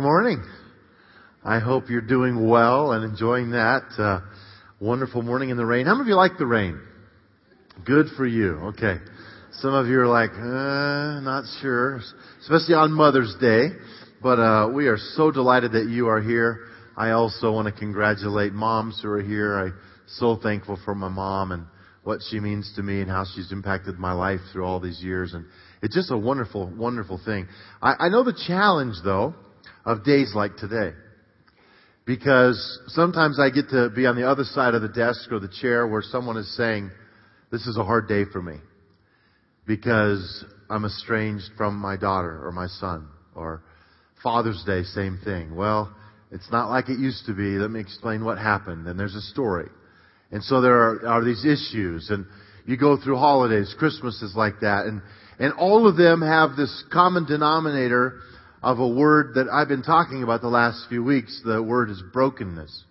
Morning. 0.00 0.42
I 1.44 1.58
hope 1.58 1.90
you're 1.90 2.00
doing 2.00 2.48
well 2.48 2.92
and 2.92 3.04
enjoying 3.04 3.50
that 3.50 3.82
uh, 3.98 4.20
wonderful 4.80 5.22
morning 5.22 5.50
in 5.50 5.56
the 5.56 5.66
rain. 5.66 5.86
How 5.86 5.92
many 5.92 6.02
of 6.02 6.08
you 6.08 6.14
like 6.14 6.38
the 6.38 6.46
rain? 6.46 6.80
Good 7.84 8.06
for 8.16 8.26
you. 8.26 8.52
Okay. 8.74 8.96
Some 9.54 9.74
of 9.74 9.86
you 9.88 10.00
are 10.00 10.06
like, 10.06 10.30
uh, 10.30 11.20
not 11.20 11.44
sure, 11.60 12.00
especially 12.40 12.74
on 12.74 12.92
Mother's 12.92 13.34
Day. 13.40 13.68
But 14.22 14.38
uh, 14.38 14.70
we 14.72 14.86
are 14.86 14.98
so 14.98 15.30
delighted 15.30 15.72
that 15.72 15.88
you 15.88 16.08
are 16.08 16.20
here. 16.20 16.60
I 16.96 17.10
also 17.10 17.52
want 17.52 17.66
to 17.66 17.72
congratulate 17.72 18.52
moms 18.52 19.00
who 19.02 19.10
are 19.10 19.22
here. 19.22 19.58
I'm 19.58 19.74
so 20.06 20.36
thankful 20.36 20.78
for 20.84 20.94
my 20.94 21.08
mom 21.08 21.52
and 21.52 21.66
what 22.02 22.20
she 22.30 22.40
means 22.40 22.72
to 22.76 22.82
me 22.82 23.00
and 23.00 23.10
how 23.10 23.24
she's 23.34 23.52
impacted 23.52 23.98
my 23.98 24.12
life 24.12 24.40
through 24.52 24.64
all 24.64 24.80
these 24.80 25.02
years. 25.02 25.34
And 25.34 25.44
it's 25.82 25.94
just 25.94 26.10
a 26.10 26.16
wonderful, 26.16 26.72
wonderful 26.74 27.20
thing. 27.24 27.48
I, 27.82 28.06
I 28.06 28.08
know 28.08 28.24
the 28.24 28.40
challenge, 28.46 28.96
though, 29.04 29.34
of 29.84 30.04
days 30.04 30.32
like 30.34 30.56
today. 30.56 30.92
Because 32.04 32.80
sometimes 32.88 33.38
I 33.38 33.50
get 33.50 33.68
to 33.70 33.90
be 33.90 34.06
on 34.06 34.16
the 34.16 34.28
other 34.28 34.44
side 34.44 34.74
of 34.74 34.82
the 34.82 34.88
desk 34.88 35.30
or 35.30 35.38
the 35.38 35.52
chair 35.60 35.86
where 35.86 36.02
someone 36.02 36.36
is 36.36 36.56
saying, 36.56 36.90
this 37.50 37.66
is 37.66 37.76
a 37.76 37.84
hard 37.84 38.08
day 38.08 38.24
for 38.32 38.42
me. 38.42 38.56
Because 39.66 40.44
I'm 40.68 40.84
estranged 40.84 41.50
from 41.56 41.76
my 41.76 41.96
daughter 41.96 42.44
or 42.44 42.50
my 42.50 42.66
son. 42.66 43.08
Or 43.36 43.62
Father's 44.22 44.62
Day, 44.64 44.82
same 44.82 45.20
thing. 45.24 45.54
Well, 45.54 45.94
it's 46.32 46.50
not 46.50 46.70
like 46.70 46.88
it 46.88 46.98
used 46.98 47.26
to 47.26 47.34
be. 47.34 47.42
Let 47.42 47.70
me 47.70 47.78
explain 47.78 48.24
what 48.24 48.38
happened. 48.38 48.86
And 48.88 48.98
there's 48.98 49.14
a 49.14 49.20
story. 49.20 49.68
And 50.32 50.42
so 50.42 50.60
there 50.60 50.74
are, 50.74 51.06
are 51.06 51.24
these 51.24 51.44
issues. 51.44 52.10
And 52.10 52.26
you 52.66 52.76
go 52.76 52.96
through 52.96 53.16
holidays. 53.16 53.74
Christmas 53.78 54.20
is 54.22 54.34
like 54.34 54.60
that. 54.60 54.86
And, 54.86 55.02
and 55.38 55.52
all 55.54 55.86
of 55.86 55.96
them 55.96 56.20
have 56.20 56.56
this 56.56 56.84
common 56.92 57.26
denominator 57.26 58.20
of 58.62 58.78
a 58.78 58.88
word 58.88 59.34
that 59.34 59.48
I've 59.48 59.68
been 59.68 59.82
talking 59.82 60.22
about 60.22 60.40
the 60.40 60.48
last 60.48 60.86
few 60.88 61.02
weeks. 61.02 61.40
The 61.44 61.62
word 61.62 61.90
is 61.90 62.02
brokenness. 62.12 62.84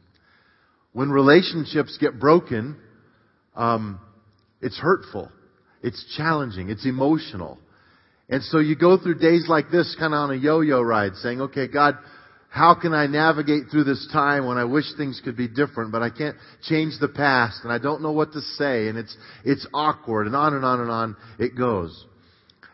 When 0.94 1.10
relationships 1.10 1.98
get 2.00 2.20
broken, 2.20 2.78
um, 3.56 4.00
it's 4.62 4.78
hurtful. 4.78 5.32
It's 5.82 6.16
challenging. 6.18 6.70
It's 6.70 6.86
emotional. 6.86 7.58
And 8.30 8.44
so 8.44 8.60
you 8.60 8.76
go 8.76 8.98
through 8.98 9.20
days 9.20 9.46
like 9.48 9.72
this 9.72 9.96
kind 9.98 10.14
of 10.14 10.20
on 10.20 10.32
a 10.32 10.36
yo-yo 10.36 10.82
ride 10.82 11.16
saying, 11.16 11.42
okay, 11.42 11.68
God, 11.68 11.98
how 12.50 12.76
can 12.76 12.94
I 12.94 13.08
navigate 13.08 13.70
through 13.72 13.86
this 13.86 14.10
time 14.12 14.46
when 14.46 14.58
I 14.58 14.66
wish 14.66 14.84
things 14.98 15.22
could 15.24 15.38
be 15.38 15.48
different, 15.48 15.94
but 15.94 16.02
I 16.02 16.10
can't 16.10 16.36
change 16.64 16.94
the 17.00 17.08
past 17.08 17.62
and 17.64 17.72
I 17.72 17.78
don't 17.78 18.02
know 18.02 18.12
what 18.12 18.34
to 18.34 18.42
say 18.42 18.90
and 18.90 18.98
it's, 18.98 19.16
it's 19.46 19.66
awkward 19.74 20.28
and 20.28 20.36
on 20.36 20.54
and 20.54 20.66
on 20.66 20.82
and 20.82 20.92
on 20.92 21.16
it 21.40 21.58
goes. 21.58 22.06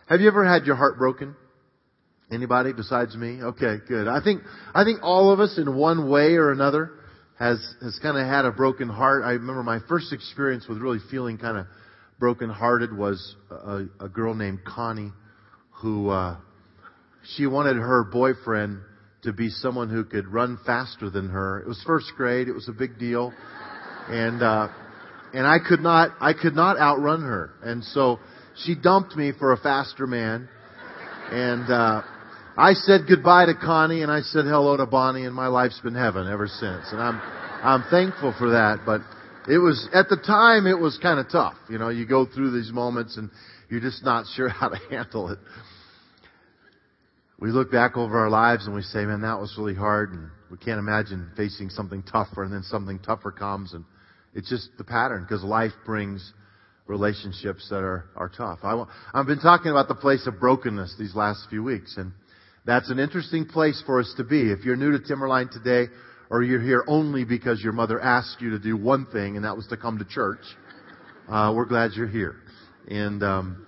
Have 0.07 0.19
you 0.19 0.27
ever 0.27 0.43
had 0.43 0.65
your 0.65 0.75
heart 0.75 0.97
broken? 0.97 1.35
Anybody 2.29 2.73
besides 2.73 3.15
me? 3.15 3.41
Okay, 3.41 3.77
good. 3.87 4.07
I 4.07 4.21
think, 4.21 4.41
I 4.73 4.83
think 4.83 4.99
all 5.01 5.31
of 5.31 5.39
us 5.39 5.57
in 5.57 5.75
one 5.75 6.09
way 6.09 6.33
or 6.33 6.51
another 6.51 6.91
has, 7.39 7.57
has 7.81 7.97
kind 8.01 8.17
of 8.17 8.27
had 8.27 8.43
a 8.43 8.51
broken 8.51 8.89
heart. 8.89 9.23
I 9.23 9.31
remember 9.31 9.63
my 9.63 9.79
first 9.87 10.11
experience 10.11 10.67
with 10.67 10.79
really 10.79 10.99
feeling 11.09 11.37
kind 11.37 11.57
of 11.57 11.67
broken 12.19 12.49
hearted 12.49 12.95
was 12.95 13.35
a, 13.49 13.85
a 14.01 14.09
girl 14.09 14.33
named 14.33 14.65
Connie 14.65 15.13
who, 15.81 16.09
uh, 16.09 16.37
she 17.35 17.45
wanted 17.45 17.77
her 17.77 18.03
boyfriend 18.03 18.79
to 19.23 19.33
be 19.33 19.49
someone 19.49 19.89
who 19.89 20.03
could 20.03 20.27
run 20.27 20.59
faster 20.65 21.09
than 21.09 21.29
her. 21.29 21.59
It 21.59 21.67
was 21.67 21.81
first 21.85 22.11
grade. 22.15 22.47
It 22.47 22.53
was 22.53 22.67
a 22.69 22.73
big 22.73 22.99
deal. 22.99 23.33
And, 24.09 24.41
uh, 24.41 24.69
and 25.33 25.45
I 25.45 25.57
could 25.65 25.81
not, 25.81 26.11
I 26.19 26.33
could 26.33 26.55
not 26.55 26.77
outrun 26.77 27.21
her. 27.21 27.51
And 27.63 27.83
so 27.83 28.19
she 28.63 28.75
dumped 28.75 29.15
me 29.15 29.31
for 29.37 29.53
a 29.53 29.57
faster 29.57 30.07
man. 30.07 30.47
And, 31.31 31.69
uh, 31.69 32.01
I 32.59 32.73
said 32.73 33.01
goodbye 33.07 33.45
to 33.45 33.53
Connie 33.53 34.01
and 34.01 34.11
I 34.11 34.21
said 34.21 34.45
hello 34.45 34.77
to 34.77 34.87
Bonnie 34.87 35.25
and 35.25 35.35
my 35.35 35.45
life's 35.45 35.79
been 35.79 35.93
heaven 35.93 36.27
ever 36.27 36.47
since. 36.47 36.91
And 36.91 36.99
I'm, 36.99 37.21
I'm 37.63 37.83
thankful 37.91 38.33
for 38.35 38.49
that. 38.49 38.79
But 38.83 39.01
it 39.47 39.59
was, 39.59 39.87
at 39.93 40.09
the 40.09 40.17
time, 40.17 40.65
it 40.65 40.79
was 40.79 40.97
kind 40.97 41.19
of 41.19 41.29
tough. 41.29 41.53
You 41.69 41.77
know, 41.77 41.89
you 41.89 42.07
go 42.07 42.25
through 42.25 42.59
these 42.59 42.71
moments 42.71 43.15
and 43.17 43.29
you're 43.69 43.79
just 43.79 44.03
not 44.03 44.25
sure 44.35 44.49
how 44.49 44.69
to 44.69 44.77
handle 44.89 45.29
it. 45.29 45.37
We 47.39 47.51
look 47.51 47.71
back 47.71 47.95
over 47.95 48.17
our 48.17 48.29
lives 48.31 48.65
and 48.65 48.73
we 48.73 48.81
say, 48.81 49.05
man, 49.05 49.21
that 49.21 49.39
was 49.39 49.53
really 49.55 49.75
hard 49.75 50.11
and 50.13 50.31
we 50.49 50.57
can't 50.57 50.79
imagine 50.79 51.29
facing 51.37 51.69
something 51.69 52.01
tougher 52.01 52.43
and 52.43 52.51
then 52.51 52.63
something 52.63 52.97
tougher 52.97 53.31
comes 53.31 53.73
and 53.73 53.85
it's 54.33 54.49
just 54.49 54.69
the 54.79 54.83
pattern 54.83 55.21
because 55.21 55.43
life 55.43 55.73
brings 55.85 56.33
relationships 56.87 57.67
that 57.69 57.83
are, 57.83 58.05
are 58.15 58.29
tough. 58.29 58.59
I, 58.63 58.83
I've 59.13 59.27
been 59.27 59.41
talking 59.41 59.69
about 59.69 59.87
the 59.87 59.95
place 59.95 60.25
of 60.25 60.39
brokenness 60.39 60.95
these 60.97 61.13
last 61.13 61.45
few 61.51 61.61
weeks 61.61 61.97
and 61.97 62.13
that's 62.67 62.91
an 62.91 62.99
interesting 62.99 63.45
place 63.45 63.81
for 63.85 64.01
us 64.01 64.13
to 64.17 64.25
be. 64.25 64.51
If 64.51 64.65
you're 64.65 64.75
new 64.75 64.91
to 64.91 64.99
Timberline 64.99 65.47
today, 65.49 65.91
or 66.29 66.43
you're 66.43 66.61
here 66.61 66.83
only 66.85 67.23
because 67.23 67.61
your 67.63 67.71
mother 67.71 67.97
asked 67.99 68.41
you 68.41 68.49
to 68.51 68.59
do 68.59 68.75
one 68.75 69.05
thing, 69.05 69.37
and 69.37 69.45
that 69.45 69.55
was 69.55 69.65
to 69.67 69.77
come 69.77 69.97
to 69.99 70.05
church, 70.05 70.41
uh, 71.29 71.53
we're 71.55 71.65
glad 71.65 71.91
you're 71.93 72.09
here. 72.09 72.35
And 72.89 73.23
um, 73.23 73.65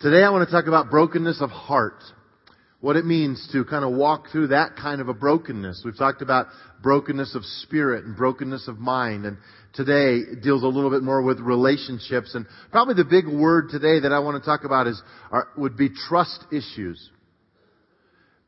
today 0.00 0.24
I 0.24 0.30
want 0.30 0.48
to 0.48 0.52
talk 0.52 0.66
about 0.66 0.90
brokenness 0.90 1.40
of 1.40 1.50
heart. 1.50 2.02
What 2.80 2.96
it 2.96 3.04
means 3.04 3.48
to 3.52 3.64
kind 3.64 3.84
of 3.84 3.92
walk 3.92 4.26
through 4.32 4.48
that 4.48 4.74
kind 4.74 5.00
of 5.00 5.08
a 5.08 5.14
brokenness. 5.14 5.82
We've 5.84 5.96
talked 5.96 6.20
about 6.20 6.48
brokenness 6.82 7.36
of 7.36 7.44
spirit 7.44 8.04
and 8.04 8.16
brokenness 8.16 8.66
of 8.66 8.80
mind, 8.80 9.24
and 9.24 9.36
today 9.72 10.34
deals 10.42 10.64
a 10.64 10.66
little 10.66 10.90
bit 10.90 11.04
more 11.04 11.22
with 11.22 11.38
relationships. 11.38 12.34
And 12.34 12.46
probably 12.72 12.94
the 12.94 13.04
big 13.04 13.28
word 13.28 13.68
today 13.70 14.00
that 14.00 14.10
I 14.10 14.18
want 14.18 14.42
to 14.42 14.44
talk 14.44 14.64
about 14.64 14.88
is 14.88 15.00
are, 15.30 15.46
would 15.56 15.76
be 15.76 15.90
trust 15.90 16.44
issues. 16.50 17.08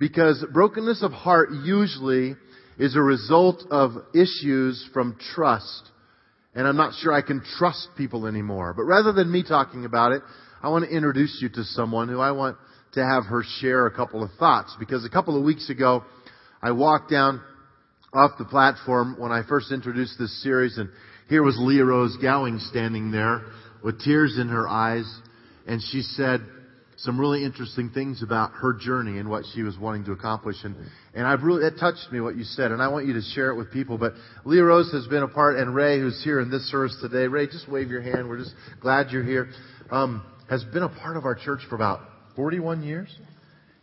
Because 0.04 0.44
brokenness 0.52 1.02
of 1.02 1.12
heart 1.12 1.48
usually 1.64 2.36
is 2.78 2.94
a 2.94 3.00
result 3.00 3.64
of 3.70 3.92
issues 4.14 4.86
from 4.92 5.16
trust. 5.34 5.88
And 6.54 6.68
I'm 6.68 6.76
not 6.76 6.92
sure 7.00 7.10
I 7.10 7.22
can 7.22 7.42
trust 7.56 7.88
people 7.96 8.26
anymore. 8.26 8.74
But 8.76 8.82
rather 8.82 9.14
than 9.14 9.32
me 9.32 9.42
talking 9.42 9.86
about 9.86 10.12
it, 10.12 10.20
I 10.62 10.68
want 10.68 10.84
to 10.84 10.94
introduce 10.94 11.38
you 11.40 11.48
to 11.48 11.64
someone 11.64 12.10
who 12.10 12.20
I 12.20 12.32
want 12.32 12.58
to 12.92 13.00
have 13.02 13.24
her 13.24 13.44
share 13.60 13.86
a 13.86 13.90
couple 13.96 14.22
of 14.22 14.28
thoughts. 14.38 14.76
Because 14.78 15.06
a 15.06 15.08
couple 15.08 15.38
of 15.38 15.42
weeks 15.42 15.70
ago, 15.70 16.04
I 16.62 16.72
walked 16.72 17.10
down 17.10 17.40
off 18.12 18.32
the 18.38 18.44
platform 18.44 19.16
when 19.18 19.32
I 19.32 19.40
first 19.48 19.72
introduced 19.72 20.18
this 20.18 20.42
series 20.42 20.76
and 20.76 20.90
here 21.30 21.42
was 21.42 21.56
Leah 21.58 21.86
Rose 21.86 22.18
Gowing 22.20 22.58
standing 22.58 23.10
there 23.10 23.46
with 23.82 24.02
tears 24.02 24.36
in 24.38 24.48
her 24.48 24.68
eyes 24.68 25.10
and 25.66 25.80
she 25.80 26.02
said, 26.02 26.42
some 26.96 27.18
really 27.18 27.44
interesting 27.44 27.90
things 27.90 28.22
about 28.22 28.52
her 28.52 28.72
journey 28.72 29.18
and 29.18 29.28
what 29.28 29.44
she 29.54 29.62
was 29.62 29.76
wanting 29.78 30.04
to 30.04 30.12
accomplish. 30.12 30.56
And, 30.64 30.76
and 31.14 31.26
I've 31.26 31.42
really, 31.42 31.64
it 31.64 31.74
touched 31.78 32.12
me 32.12 32.20
what 32.20 32.36
you 32.36 32.44
said, 32.44 32.70
and 32.72 32.80
I 32.82 32.88
want 32.88 33.06
you 33.06 33.14
to 33.14 33.22
share 33.34 33.50
it 33.50 33.56
with 33.56 33.72
people. 33.72 33.98
But 33.98 34.12
Leah 34.44 34.64
Rose 34.64 34.90
has 34.92 35.06
been 35.06 35.22
a 35.22 35.28
part, 35.28 35.56
and 35.56 35.74
Ray, 35.74 35.98
who's 35.98 36.22
here 36.22 36.40
in 36.40 36.50
this 36.50 36.70
service 36.70 36.96
today. 37.00 37.26
Ray, 37.26 37.46
just 37.46 37.68
wave 37.70 37.90
your 37.90 38.02
hand. 38.02 38.28
We're 38.28 38.38
just 38.38 38.54
glad 38.80 39.10
you're 39.10 39.24
here. 39.24 39.48
Um, 39.90 40.24
has 40.48 40.64
been 40.64 40.82
a 40.82 40.88
part 40.88 41.16
of 41.16 41.24
our 41.24 41.34
church 41.34 41.60
for 41.68 41.74
about 41.74 42.00
41 42.36 42.82
years. 42.82 43.08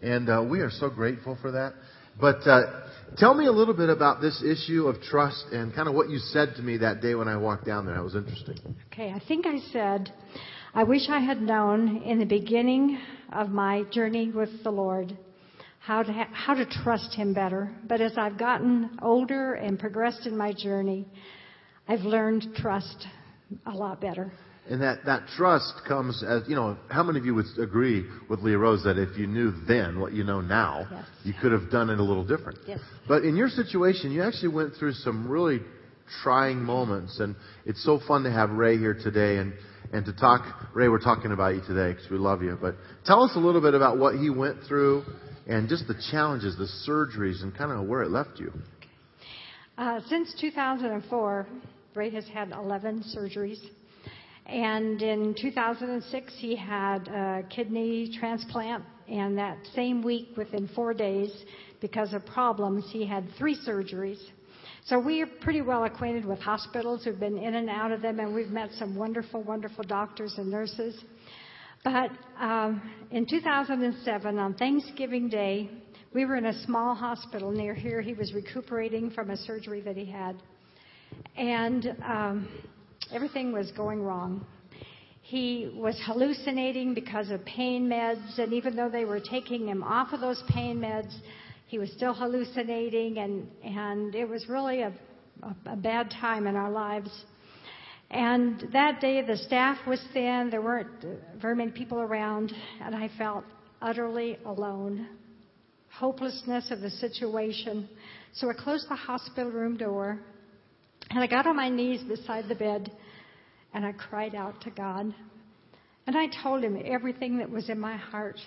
And 0.02 0.30
uh, 0.30 0.46
we 0.50 0.62
are 0.62 0.72
so 0.72 0.90
grateful 0.90 1.38
for 1.42 1.52
that. 1.52 1.74
But 2.20 2.48
uh, 2.48 2.88
tell 3.18 3.34
me 3.34 3.46
a 3.46 3.52
little 3.52 3.74
bit 3.74 3.90
about 3.90 4.22
this 4.22 4.44
issue 4.44 4.88
of 4.88 5.02
trust 5.02 5.46
and 5.52 5.74
kind 5.74 5.88
of 5.88 5.96
what 5.96 6.10
you 6.10 6.18
said 6.18 6.56
to 6.58 6.62
me 6.62 6.78
that 6.78 7.02
day 7.02 7.16
when 7.16 7.28
I 7.28 7.38
walked 7.38 7.66
down 7.66 7.86
there. 7.86 7.96
That 7.96 8.04
was 8.04 8.16
interesting. 8.16 8.58
Okay, 8.92 9.12
I 9.12 9.22
think 9.28 9.46
I 9.46 9.60
said 9.72 10.12
I 10.74 10.84
wish 10.84 11.10
I 11.10 11.20
had 11.20 11.42
known 11.42 11.98
in 12.04 12.20
the 12.20 12.26
beginning 12.26 12.98
of 13.34 13.50
my 13.50 13.84
journey 13.92 14.32
with 14.32 14.64
the 14.64 14.72
Lord 14.72 15.18
how 15.80 16.02
to, 16.02 16.14
ha- 16.14 16.30
how 16.32 16.54
to 16.54 16.66
trust 16.66 17.14
Him 17.14 17.34
better. 17.34 17.76
But 17.90 18.00
as 18.00 18.14
I've 18.18 18.38
gotten 18.38 18.98
older 19.02 19.56
and 19.56 19.78
progressed 19.78 20.26
in 20.26 20.38
my 20.38 20.54
journey, 20.54 21.06
I've 21.90 22.02
learned 22.02 22.56
trust 22.56 23.06
a 23.66 23.72
lot 23.72 24.00
better. 24.00 24.32
And 24.70 24.82
that, 24.82 25.00
that 25.06 25.24
trust 25.36 25.74
comes 25.86 26.24
as, 26.26 26.44
you 26.48 26.56
know, 26.56 26.78
how 26.90 27.04
many 27.04 27.20
of 27.20 27.26
you 27.26 27.36
would 27.36 27.48
agree 27.60 28.06
with 28.30 28.40
Leah 28.40 28.58
Rose 28.58 28.82
that 28.86 28.98
if 28.98 29.18
you 29.18 29.28
knew 29.28 29.52
then 29.68 30.00
what 30.00 30.14
you 30.14 30.24
know 30.24 30.40
now, 30.40 30.88
yes. 30.90 31.06
you 31.26 31.34
could 31.42 31.52
have 31.52 31.70
done 31.70 31.90
it 31.90 32.00
a 32.00 32.04
little 32.04 32.24
different? 32.24 32.60
Yes. 32.66 32.80
But 33.10 33.26
in 33.26 33.36
your 33.36 33.50
situation, 33.50 34.14
you 34.14 34.24
actually 34.24 34.54
went 34.54 34.76
through 34.76 34.94
some 34.94 35.28
really 35.28 35.60
trying 36.24 36.62
moments, 36.62 37.20
and 37.20 37.36
it's 37.66 37.84
so 37.84 38.00
fun 38.08 38.24
to 38.24 38.32
have 38.32 38.52
Ray 38.52 38.78
here 38.78 38.94
today. 38.94 39.38
And 39.38 39.54
and 39.92 40.06
to 40.06 40.14
talk. 40.14 40.72
Ray, 40.74 40.88
we're 40.88 41.00
talking 41.00 41.32
about 41.32 41.56
you 41.56 41.62
today 41.62 41.94
because 41.94 42.10
we 42.10 42.18
love 42.18 42.42
you. 42.42 42.58
But 42.60 42.76
tell 43.06 43.24
us 43.24 43.32
a 43.36 43.40
little 43.40 43.62
bit 43.62 43.74
about 43.74 43.98
what 43.98 44.16
he 44.16 44.30
went 44.30 44.64
through 44.68 45.04
and 45.48 45.68
just 45.68 45.88
the 45.88 46.02
challenges, 46.12 46.58
the 46.58 46.68
surgeries, 46.90 47.44
and 47.44 47.56
kind 47.56 47.72
of 47.72 47.88
where 47.88 48.04
it 48.04 48.10
left 48.10 48.40
you. 48.40 48.54
Uh, 49.78 50.00
since 50.08 50.34
2004, 50.40 51.48
Ray 51.96 52.10
has 52.12 52.28
had 52.28 52.52
11 52.52 53.04
surgeries. 53.16 53.60
And 54.46 55.02
in 55.02 55.36
2006, 55.40 56.34
he 56.38 56.56
had 56.56 57.08
a 57.08 57.44
kidney 57.50 58.16
transplant. 58.20 58.84
And 59.08 59.38
that 59.38 59.58
same 59.76 60.02
week, 60.02 60.30
within 60.38 60.70
four 60.70 60.94
days, 60.94 61.32
because 61.82 62.14
of 62.14 62.26
problems, 62.26 62.86
he 62.92 63.06
had 63.06 63.28
three 63.38 63.58
surgeries. 63.68 64.20
So 64.86 64.98
we 65.00 65.22
are 65.22 65.28
pretty 65.42 65.62
well 65.62 65.84
acquainted 65.84 66.26
with 66.26 66.40
hospitals. 66.40 67.04
We've 67.06 67.20
been 67.20 67.38
in 67.38 67.56
and 67.56 67.70
out 67.70 67.92
of 67.92 68.02
them, 68.02 68.20
and 68.20 68.34
we've 68.34 68.50
met 68.50 68.72
some 68.80 68.96
wonderful, 68.96 69.44
wonderful 69.44 69.84
doctors 69.84 70.34
and 70.38 70.50
nurses. 70.50 71.00
But 71.84 72.10
um, 72.40 72.82
in 73.12 73.28
2007, 73.28 74.40
on 74.40 74.54
Thanksgiving 74.56 75.30
Day, 75.30 75.70
We 76.14 76.26
were 76.26 76.36
in 76.36 76.48
a 76.48 76.64
small 76.66 76.94
hospital 76.94 77.52
near 77.52 77.74
here. 77.74 78.02
He 78.02 78.14
was 78.14 78.34
recuperating 78.34 79.12
from 79.12 79.30
a 79.30 79.38
surgery 79.38 79.80
that 79.82 79.96
he 79.96 80.06
had. 80.06 80.36
And 81.38 81.96
um, 82.06 82.50
everything 83.14 83.54
was 83.54 83.72
going 83.72 84.04
wrong. 84.04 84.46
He 85.22 85.72
was 85.74 85.98
hallucinating 86.06 86.94
because 86.94 87.30
of 87.30 87.46
pain 87.46 87.88
meds, 87.88 88.38
and 88.40 88.52
even 88.52 88.76
though 88.76 88.90
they 88.90 89.06
were 89.06 89.22
taking 89.22 89.70
him 89.70 89.84
off 89.84 90.12
of 90.12 90.20
those 90.20 90.44
pain 90.50 90.82
meds, 90.82 91.16
he 91.72 91.80
was 91.80 91.90
still 91.94 92.14
hallucinating, 92.14 93.18
and, 93.18 93.48
and 93.64 94.14
it 94.14 94.28
was 94.28 94.50
really 94.50 94.82
a, 94.82 94.92
a, 95.42 95.72
a 95.72 95.76
bad 95.78 96.12
time 96.12 96.46
in 96.46 96.58
our 96.58 96.70
lives. 96.70 97.10
And 98.10 98.68
that 98.74 99.00
day, 99.00 99.26
the 99.26 99.38
staff 99.38 99.78
was 99.88 100.04
thin, 100.12 100.50
there 100.52 100.62
weren't 100.62 100.90
uh, 101.02 101.40
very 101.42 101.56
many 101.56 101.72
people 101.72 102.00
around, 102.00 102.52
and 102.82 102.94
I 102.94 103.10
felt 103.18 103.46
utterly 103.82 104.38
alone. 104.46 105.08
Hopelessness 105.98 106.72
of 106.72 106.82
the 106.82 106.90
situation. 106.90 107.88
So 108.34 108.50
I 108.50 108.54
closed 108.54 108.90
the 108.90 108.98
hospital 108.98 109.50
room 109.50 109.78
door, 109.78 110.20
and 111.10 111.20
I 111.20 111.28
got 111.28 111.48
on 111.48 111.56
my 111.56 111.70
knees 111.70 112.04
beside 112.04 112.50
the 112.50 112.56
bed 112.56 112.92
and 113.74 113.86
I 113.86 113.94
cried 113.94 114.36
out 114.36 114.60
to 114.64 114.72
God. 114.72 115.16
And 116.06 116.18
I 116.18 116.28
told 116.44 116.66
him 116.66 116.82
everything 116.84 117.38
that 117.38 117.50
was 117.50 117.70
in 117.70 117.80
my 117.80 117.96
heart. 117.96 118.40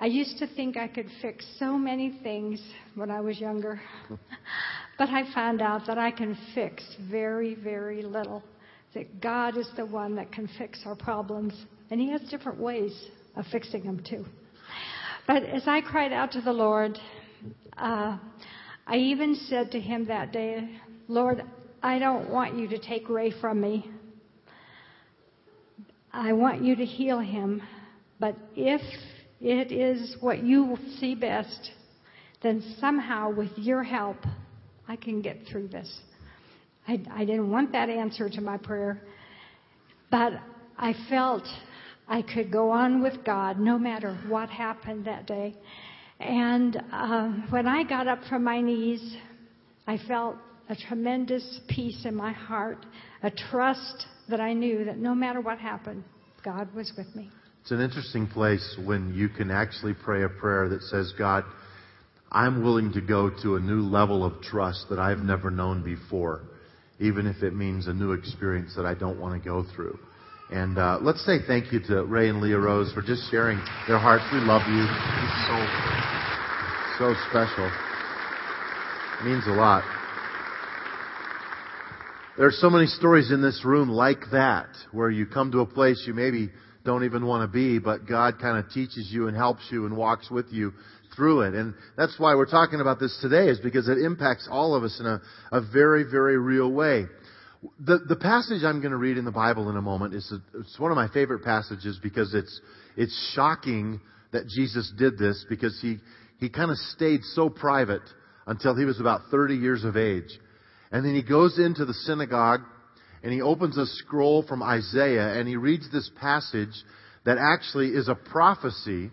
I 0.00 0.06
used 0.06 0.38
to 0.38 0.46
think 0.46 0.76
I 0.76 0.86
could 0.86 1.08
fix 1.20 1.44
so 1.58 1.76
many 1.76 2.20
things 2.22 2.60
when 2.94 3.10
I 3.10 3.20
was 3.20 3.40
younger, 3.40 3.80
but 4.98 5.08
I 5.08 5.32
found 5.34 5.60
out 5.60 5.86
that 5.88 5.98
I 5.98 6.12
can 6.12 6.38
fix 6.54 6.84
very, 7.10 7.54
very 7.56 8.02
little. 8.02 8.42
That 8.94 9.20
God 9.20 9.56
is 9.58 9.68
the 9.76 9.84
one 9.84 10.14
that 10.16 10.32
can 10.32 10.48
fix 10.56 10.80
our 10.86 10.94
problems, 10.94 11.52
and 11.90 12.00
He 12.00 12.10
has 12.10 12.20
different 12.30 12.60
ways 12.60 12.92
of 13.36 13.44
fixing 13.50 13.82
them 13.84 14.02
too. 14.08 14.24
But 15.26 15.42
as 15.42 15.64
I 15.66 15.80
cried 15.80 16.12
out 16.12 16.30
to 16.32 16.40
the 16.40 16.52
Lord, 16.52 16.96
uh, 17.76 18.18
I 18.86 18.96
even 18.96 19.34
said 19.48 19.72
to 19.72 19.80
Him 19.80 20.06
that 20.06 20.32
day, 20.32 20.78
Lord, 21.08 21.42
I 21.82 21.98
don't 21.98 22.30
want 22.30 22.56
you 22.56 22.68
to 22.68 22.78
take 22.78 23.08
Ray 23.08 23.32
from 23.40 23.60
me. 23.60 23.90
I 26.12 26.32
want 26.32 26.64
you 26.64 26.74
to 26.74 26.84
heal 26.84 27.20
him, 27.20 27.62
but 28.18 28.34
if 28.56 28.80
it 29.40 29.72
is 29.72 30.16
what 30.20 30.42
you 30.42 30.76
see 30.98 31.14
best, 31.14 31.70
then 32.42 32.62
somehow 32.80 33.30
with 33.30 33.50
your 33.56 33.82
help, 33.82 34.16
I 34.86 34.96
can 34.96 35.20
get 35.22 35.38
through 35.50 35.68
this. 35.68 36.00
I, 36.86 37.00
I 37.12 37.24
didn't 37.24 37.50
want 37.50 37.72
that 37.72 37.88
answer 37.90 38.28
to 38.28 38.40
my 38.40 38.56
prayer, 38.56 39.02
but 40.10 40.32
I 40.78 40.94
felt 41.08 41.42
I 42.08 42.22
could 42.22 42.50
go 42.50 42.70
on 42.70 43.02
with 43.02 43.24
God 43.24 43.58
no 43.58 43.78
matter 43.78 44.18
what 44.28 44.48
happened 44.48 45.04
that 45.04 45.26
day. 45.26 45.54
And 46.20 46.82
um, 46.90 47.46
when 47.50 47.66
I 47.66 47.84
got 47.84 48.08
up 48.08 48.20
from 48.28 48.42
my 48.42 48.60
knees, 48.60 49.16
I 49.86 49.98
felt 50.08 50.36
a 50.70 50.76
tremendous 50.76 51.60
peace 51.68 52.04
in 52.04 52.14
my 52.14 52.32
heart, 52.32 52.84
a 53.22 53.30
trust 53.30 54.06
that 54.28 54.40
I 54.40 54.52
knew 54.52 54.84
that 54.84 54.98
no 54.98 55.14
matter 55.14 55.40
what 55.40 55.58
happened, 55.58 56.04
God 56.44 56.74
was 56.74 56.92
with 56.96 57.14
me. 57.14 57.30
It's 57.68 57.74
an 57.74 57.82
interesting 57.82 58.26
place 58.26 58.78
when 58.82 59.12
you 59.12 59.28
can 59.28 59.50
actually 59.50 59.92
pray 59.92 60.22
a 60.22 60.28
prayer 60.30 60.70
that 60.70 60.80
says, 60.84 61.12
God, 61.18 61.44
I'm 62.32 62.64
willing 62.64 62.94
to 62.94 63.02
go 63.02 63.28
to 63.42 63.56
a 63.56 63.60
new 63.60 63.82
level 63.82 64.24
of 64.24 64.40
trust 64.40 64.86
that 64.88 64.98
I've 64.98 65.18
never 65.18 65.50
known 65.50 65.84
before, 65.84 66.44
even 66.98 67.26
if 67.26 67.42
it 67.42 67.54
means 67.54 67.86
a 67.86 67.92
new 67.92 68.12
experience 68.12 68.74
that 68.76 68.86
I 68.86 68.94
don't 68.94 69.20
want 69.20 69.38
to 69.38 69.46
go 69.46 69.66
through. 69.76 69.98
And 70.50 70.78
uh, 70.78 71.00
let's 71.02 71.22
say 71.26 71.40
thank 71.46 71.70
you 71.70 71.80
to 71.88 72.04
Ray 72.04 72.30
and 72.30 72.40
Leah 72.40 72.58
Rose 72.58 72.90
for 72.94 73.02
just 73.02 73.30
sharing 73.30 73.58
their 73.86 73.98
hearts. 73.98 74.24
We 74.32 74.38
love 74.38 74.62
you. 74.66 74.86
It's 74.88 75.44
so, 76.96 77.12
so 77.12 77.14
special. 77.28 77.70
It 79.20 79.24
means 79.26 79.46
a 79.46 79.50
lot. 79.50 79.84
There 82.38 82.46
are 82.46 82.50
so 82.50 82.70
many 82.70 82.86
stories 82.86 83.30
in 83.30 83.42
this 83.42 83.62
room 83.62 83.90
like 83.90 84.20
that, 84.32 84.70
where 84.90 85.10
you 85.10 85.26
come 85.26 85.52
to 85.52 85.58
a 85.58 85.66
place 85.66 86.04
you 86.06 86.14
maybe 86.14 86.48
don't 86.84 87.04
even 87.04 87.26
want 87.26 87.48
to 87.48 87.52
be, 87.52 87.78
but 87.78 88.06
God 88.06 88.38
kind 88.40 88.58
of 88.58 88.70
teaches 88.70 89.08
you 89.10 89.28
and 89.28 89.36
helps 89.36 89.62
you 89.70 89.86
and 89.86 89.96
walks 89.96 90.30
with 90.30 90.46
you 90.50 90.72
through 91.14 91.42
it. 91.42 91.54
And 91.54 91.74
that's 91.96 92.18
why 92.18 92.34
we're 92.34 92.50
talking 92.50 92.80
about 92.80 93.00
this 93.00 93.16
today, 93.20 93.48
is 93.48 93.58
because 93.60 93.88
it 93.88 93.98
impacts 93.98 94.48
all 94.50 94.74
of 94.74 94.84
us 94.84 94.98
in 95.00 95.06
a, 95.06 95.20
a 95.52 95.60
very, 95.72 96.04
very 96.04 96.38
real 96.38 96.70
way. 96.70 97.06
The, 97.80 97.98
the 98.08 98.16
passage 98.16 98.62
I'm 98.62 98.80
going 98.80 98.92
to 98.92 98.96
read 98.98 99.18
in 99.18 99.24
the 99.24 99.32
Bible 99.32 99.68
in 99.68 99.76
a 99.76 99.82
moment 99.82 100.14
is 100.14 100.32
a, 100.32 100.58
it's 100.60 100.78
one 100.78 100.92
of 100.92 100.96
my 100.96 101.08
favorite 101.08 101.42
passages 101.42 101.98
because 102.02 102.34
it's, 102.34 102.60
it's 102.96 103.32
shocking 103.34 104.00
that 104.32 104.46
Jesus 104.46 104.92
did 104.96 105.18
this 105.18 105.44
because 105.48 105.78
he, 105.80 105.96
he 106.38 106.48
kind 106.48 106.70
of 106.70 106.76
stayed 106.76 107.22
so 107.24 107.48
private 107.48 108.02
until 108.46 108.76
he 108.76 108.84
was 108.84 109.00
about 109.00 109.22
30 109.30 109.56
years 109.56 109.84
of 109.84 109.96
age. 109.96 110.30
And 110.92 111.04
then 111.04 111.14
he 111.14 111.22
goes 111.22 111.58
into 111.58 111.84
the 111.84 111.94
synagogue 111.94 112.60
and 113.28 113.34
he 113.34 113.42
opens 113.42 113.76
a 113.76 113.84
scroll 113.84 114.42
from 114.42 114.62
Isaiah 114.62 115.38
and 115.38 115.46
he 115.46 115.56
reads 115.56 115.92
this 115.92 116.10
passage 116.18 116.72
that 117.26 117.36
actually 117.36 117.88
is 117.88 118.08
a 118.08 118.14
prophecy 118.14 119.10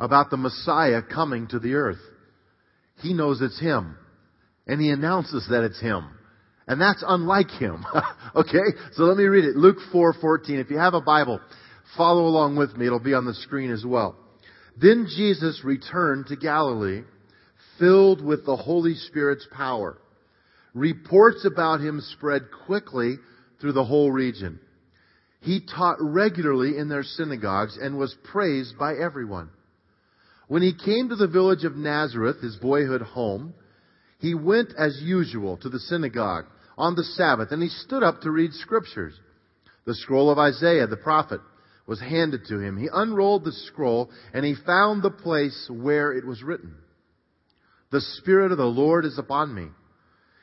about 0.00 0.30
the 0.30 0.38
Messiah 0.38 1.02
coming 1.02 1.48
to 1.48 1.58
the 1.58 1.74
earth. 1.74 2.00
He 3.02 3.12
knows 3.12 3.42
it's 3.42 3.60
him. 3.60 3.98
And 4.66 4.80
he 4.80 4.88
announces 4.88 5.46
that 5.50 5.64
it's 5.64 5.78
him. 5.78 6.08
And 6.66 6.80
that's 6.80 7.04
unlike 7.06 7.50
him. 7.50 7.84
okay? 8.34 8.72
So 8.94 9.02
let 9.02 9.18
me 9.18 9.24
read 9.24 9.44
it. 9.44 9.54
Luke 9.54 9.76
4:14. 9.92 10.58
If 10.60 10.70
you 10.70 10.78
have 10.78 10.94
a 10.94 11.02
Bible, 11.02 11.38
follow 11.94 12.22
along 12.22 12.56
with 12.56 12.74
me. 12.74 12.86
It'll 12.86 12.98
be 12.98 13.12
on 13.12 13.26
the 13.26 13.34
screen 13.34 13.70
as 13.70 13.84
well. 13.84 14.16
Then 14.80 15.08
Jesus 15.14 15.60
returned 15.62 16.28
to 16.28 16.36
Galilee, 16.36 17.02
filled 17.78 18.24
with 18.24 18.46
the 18.46 18.56
Holy 18.56 18.94
Spirit's 18.94 19.46
power 19.52 19.98
Reports 20.74 21.44
about 21.44 21.80
him 21.80 22.00
spread 22.00 22.42
quickly 22.66 23.16
through 23.60 23.72
the 23.72 23.84
whole 23.84 24.10
region. 24.10 24.60
He 25.40 25.60
taught 25.60 25.96
regularly 26.00 26.76
in 26.76 26.88
their 26.88 27.02
synagogues 27.02 27.78
and 27.80 27.98
was 27.98 28.16
praised 28.24 28.78
by 28.78 28.94
everyone. 28.94 29.50
When 30.48 30.62
he 30.62 30.72
came 30.74 31.10
to 31.10 31.16
the 31.16 31.28
village 31.28 31.64
of 31.64 31.76
Nazareth, 31.76 32.40
his 32.40 32.56
boyhood 32.56 33.02
home, 33.02 33.54
he 34.18 34.34
went 34.34 34.72
as 34.76 35.00
usual 35.02 35.56
to 35.58 35.68
the 35.68 35.78
synagogue 35.78 36.46
on 36.76 36.94
the 36.94 37.04
Sabbath 37.04 37.52
and 37.52 37.62
he 37.62 37.68
stood 37.68 38.02
up 38.02 38.22
to 38.22 38.30
read 38.30 38.52
scriptures. 38.54 39.14
The 39.84 39.94
scroll 39.94 40.30
of 40.30 40.38
Isaiah, 40.38 40.86
the 40.86 40.96
prophet, 40.96 41.40
was 41.86 42.00
handed 42.00 42.46
to 42.46 42.58
him. 42.58 42.76
He 42.76 42.88
unrolled 42.92 43.44
the 43.44 43.52
scroll 43.52 44.10
and 44.34 44.44
he 44.44 44.54
found 44.66 45.02
the 45.02 45.10
place 45.10 45.70
where 45.70 46.12
it 46.12 46.26
was 46.26 46.42
written. 46.42 46.74
The 47.90 48.00
Spirit 48.00 48.52
of 48.52 48.58
the 48.58 48.64
Lord 48.64 49.04
is 49.04 49.18
upon 49.18 49.54
me 49.54 49.68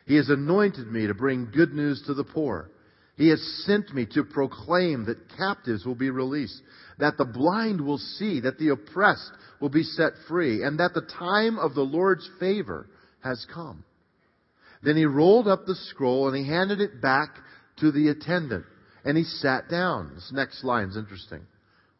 he 0.05 0.15
has 0.15 0.29
anointed 0.29 0.91
me 0.91 1.07
to 1.07 1.13
bring 1.13 1.51
good 1.51 1.73
news 1.73 2.03
to 2.05 2.13
the 2.13 2.23
poor. 2.23 2.69
He 3.17 3.29
has 3.29 3.41
sent 3.65 3.93
me 3.93 4.05
to 4.13 4.23
proclaim 4.25 5.05
that 5.05 5.29
captives 5.37 5.85
will 5.85 5.95
be 5.95 6.09
released, 6.09 6.61
that 6.99 7.17
the 7.17 7.25
blind 7.25 7.79
will 7.79 7.97
see, 7.97 8.41
that 8.41 8.59
the 8.59 8.69
oppressed 8.69 9.31
will 9.61 9.69
be 9.69 9.83
set 9.83 10.13
free, 10.27 10.63
and 10.63 10.79
that 10.79 10.93
the 10.93 11.01
time 11.01 11.57
of 11.57 11.75
the 11.75 11.81
Lord's 11.81 12.29
favor 12.39 12.87
has 13.21 13.45
come. 13.53 13.85
Then 14.83 14.97
he 14.97 15.05
rolled 15.05 15.47
up 15.47 15.65
the 15.65 15.75
scroll 15.75 16.27
and 16.27 16.37
he 16.37 16.47
handed 16.47 16.81
it 16.81 17.01
back 17.01 17.29
to 17.77 17.91
the 17.91 18.09
attendant, 18.09 18.65
and 19.05 19.17
he 19.17 19.23
sat 19.23 19.69
down. 19.69 20.11
This 20.13 20.31
next 20.33 20.63
line 20.63 20.89
is 20.89 20.97
interesting. 20.97 21.41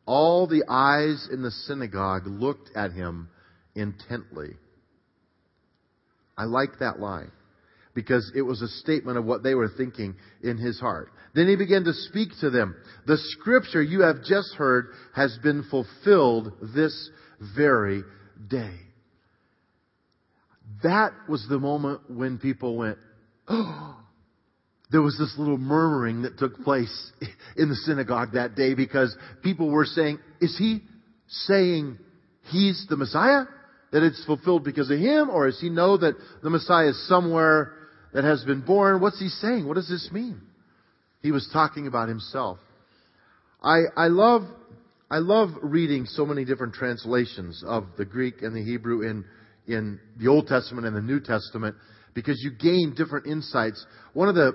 All 0.05 0.47
the 0.47 0.65
eyes 0.69 1.29
in 1.31 1.41
the 1.41 1.51
synagogue 1.51 2.27
looked 2.27 2.75
at 2.75 2.91
him 2.91 3.29
intently. 3.73 4.55
I 6.37 6.43
like 6.43 6.79
that 6.79 6.99
line 6.99 7.31
because 7.95 8.31
it 8.35 8.41
was 8.41 8.61
a 8.61 8.67
statement 8.67 9.17
of 9.17 9.25
what 9.25 9.41
they 9.41 9.55
were 9.55 9.69
thinking 9.69 10.15
in 10.43 10.57
his 10.57 10.79
heart. 10.79 11.09
Then 11.33 11.47
he 11.47 11.55
began 11.55 11.85
to 11.85 11.93
speak 11.93 12.29
to 12.41 12.49
them. 12.51 12.75
The 13.07 13.17
scripture 13.17 13.81
you 13.81 14.01
have 14.01 14.23
just 14.23 14.53
heard 14.55 14.89
has 15.15 15.35
been 15.41 15.63
fulfilled 15.71 16.51
this 16.75 17.09
very 17.55 18.03
day. 18.47 18.75
That 20.83 21.13
was 21.29 21.45
the 21.49 21.57
moment 21.57 22.01
when 22.09 22.37
people 22.37 22.75
went, 22.75 22.97
oh, 23.47 23.97
there 24.91 25.01
was 25.01 25.17
this 25.17 25.33
little 25.37 25.57
murmuring 25.57 26.23
that 26.23 26.37
took 26.37 26.63
place 26.63 27.11
in 27.57 27.69
the 27.69 27.75
synagogue 27.75 28.33
that 28.33 28.55
day 28.55 28.75
because 28.75 29.15
people 29.41 29.69
were 29.69 29.85
saying, 29.85 30.19
is 30.41 30.55
he 30.57 30.81
saying 31.27 31.97
he's 32.51 32.85
the 32.89 32.97
Messiah? 32.97 33.45
That 33.91 34.03
it's 34.03 34.23
fulfilled 34.25 34.65
because 34.65 34.91
of 34.91 34.99
him? 34.99 35.29
Or 35.29 35.45
does 35.45 35.61
he 35.61 35.69
know 35.69 35.95
that 35.97 36.15
the 36.43 36.49
Messiah 36.49 36.89
is 36.89 37.07
somewhere 37.07 37.71
that 38.15 38.23
has 38.23 38.45
been 38.45 38.61
born. 38.61 39.01
What's 39.01 39.19
he 39.19 39.27
saying? 39.27 39.67
What 39.67 39.73
does 39.73 39.89
this 39.89 40.09
mean? 40.09 40.41
He 41.21 41.31
was 41.31 41.49
talking 41.51 41.85
about 41.85 42.07
himself. 42.07 42.59
I, 43.61 43.81
I 43.97 44.07
love, 44.07 44.43
I 45.11 45.17
love 45.17 45.49
reading 45.61 46.05
so 46.05 46.25
many 46.25 46.45
different 46.45 46.75
translations 46.75 47.61
of 47.67 47.83
the 47.97 48.05
Greek 48.05 48.41
and 48.41 48.55
the 48.55 48.63
Hebrew 48.63 49.01
in, 49.01 49.25
in 49.67 49.99
the 50.17 50.29
Old 50.29 50.47
Testament 50.47 50.87
and 50.87 50.95
the 50.95 51.01
New 51.01 51.19
Testament 51.19 51.75
because 52.13 52.41
you 52.41 52.51
gain 52.51 52.93
different 52.95 53.27
insights. 53.27 53.85
One 54.13 54.29
of 54.29 54.35
the, 54.35 54.53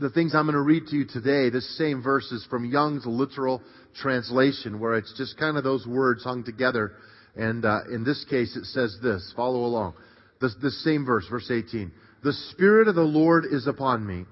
the 0.00 0.08
things 0.08 0.34
I'm 0.34 0.46
going 0.46 0.54
to 0.54 0.62
read 0.62 0.86
to 0.86 0.96
you 0.96 1.04
today, 1.04 1.50
this 1.50 1.76
same 1.76 2.02
verse 2.02 2.32
is 2.32 2.46
from 2.48 2.64
Young's 2.64 3.04
literal 3.04 3.60
translation 4.00 4.80
where 4.80 4.94
it's 4.94 5.12
just 5.18 5.36
kind 5.38 5.58
of 5.58 5.64
those 5.64 5.86
words 5.86 6.24
hung 6.24 6.42
together 6.42 6.92
And 7.36 7.64
uh, 7.64 7.80
in 7.92 8.04
this 8.04 8.24
case, 8.30 8.56
it 8.56 8.64
says 8.66 8.96
this. 9.02 9.32
Follow 9.36 9.64
along. 9.64 9.94
This, 10.40 10.54
this 10.62 10.82
same 10.84 11.04
verse, 11.04 11.26
verse 11.30 11.50
18. 11.50 11.92
The 12.22 12.32
Spirit 12.50 12.88
of 12.88 12.94
the 12.94 13.02
Lord 13.02 13.44
is 13.50 13.66
upon 13.66 14.06
me 14.06 14.24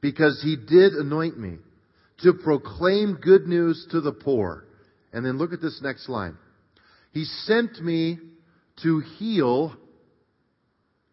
because 0.00 0.40
He 0.42 0.56
did 0.56 0.92
anoint 0.94 1.38
me 1.38 1.58
to 2.22 2.32
proclaim 2.34 3.14
good 3.14 3.46
news 3.46 3.86
to 3.90 4.00
the 4.00 4.12
poor. 4.12 4.64
And 5.12 5.24
then 5.24 5.38
look 5.38 5.52
at 5.52 5.60
this 5.60 5.80
next 5.82 6.08
line. 6.08 6.36
He 7.12 7.24
sent 7.24 7.80
me 7.82 8.18
to 8.82 9.00
heal, 9.18 9.74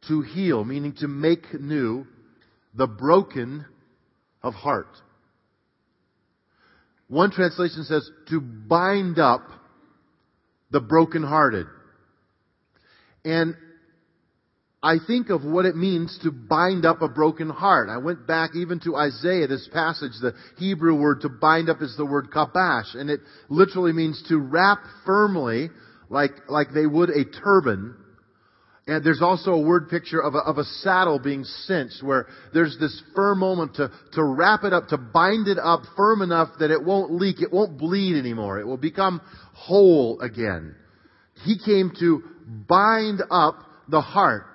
to 0.08 0.22
heal, 0.22 0.64
meaning 0.64 0.94
to 1.00 1.08
make 1.08 1.54
new 1.54 2.06
the 2.74 2.88
broken 2.88 3.66
of 4.44 4.54
heart. 4.54 4.88
One 7.08 7.32
translation 7.32 7.84
says 7.84 8.10
to 8.30 8.42
bind 8.42 9.20
up 9.20 9.48
the 10.72 10.80
brokenhearted. 10.80 11.68
And 13.24 13.56
I 14.86 14.98
think 15.08 15.32
of 15.32 15.44
what 15.44 15.66
it 15.66 15.76
means 15.76 16.16
to 16.22 16.32
bind 16.32 16.86
up 16.86 17.02
a 17.02 17.08
broken 17.08 17.50
heart. 17.50 17.90
I 17.90 17.98
went 17.98 18.28
back 18.28 18.52
even 18.54 18.80
to 18.82 18.96
Isaiah, 18.96 19.48
this 19.48 19.68
passage. 19.74 20.12
The 20.22 20.36
Hebrew 20.60 20.94
word 20.94 21.22
to 21.22 21.30
bind 21.30 21.70
up 21.70 21.82
is 21.82 21.98
the 21.98 22.06
word 22.06 22.30
kabash, 22.30 22.94
and 22.94 23.10
it 23.10 23.22
literally 23.50 23.94
means 23.94 24.24
to 24.30 24.38
wrap 24.38 24.78
firmly, 25.04 25.72
like, 26.08 26.34
like 26.50 26.68
they 26.72 26.86
would 26.86 27.10
a 27.10 27.26
turban. 27.26 27.96
And 28.86 29.04
there's 29.04 29.24
also 29.24 29.54
a 29.54 29.60
word 29.60 29.90
picture 29.90 30.22
of 30.22 30.36
a, 30.36 30.38
of 30.38 30.60
a 30.60 30.64
saddle 30.64 31.18
being 31.18 31.46
cinched 31.46 32.04
where 32.04 32.28
there's 32.54 32.78
this 32.80 33.02
firm 33.16 33.40
moment 33.40 33.74
to, 33.78 33.90
to 34.14 34.24
wrap 34.24 34.66
it 34.66 34.72
up, 34.72 34.90
to 34.90 35.00
bind 35.00 35.48
it 35.48 35.58
up 35.58 35.82
firm 35.98 36.22
enough 36.22 36.50
that 36.60 36.70
it 36.70 36.84
won't 36.84 37.12
leak, 37.12 37.42
it 37.42 37.52
won't 37.52 37.80
bleed 37.80 38.20
anymore. 38.20 38.60
It 38.60 38.68
will 38.68 38.78
become 38.78 39.20
whole 39.54 40.22
again. 40.22 40.76
He 41.44 41.58
came 41.58 41.92
to 42.00 42.22
bind 42.68 43.24
up 43.32 43.56
the 43.90 44.02
heart. 44.02 44.46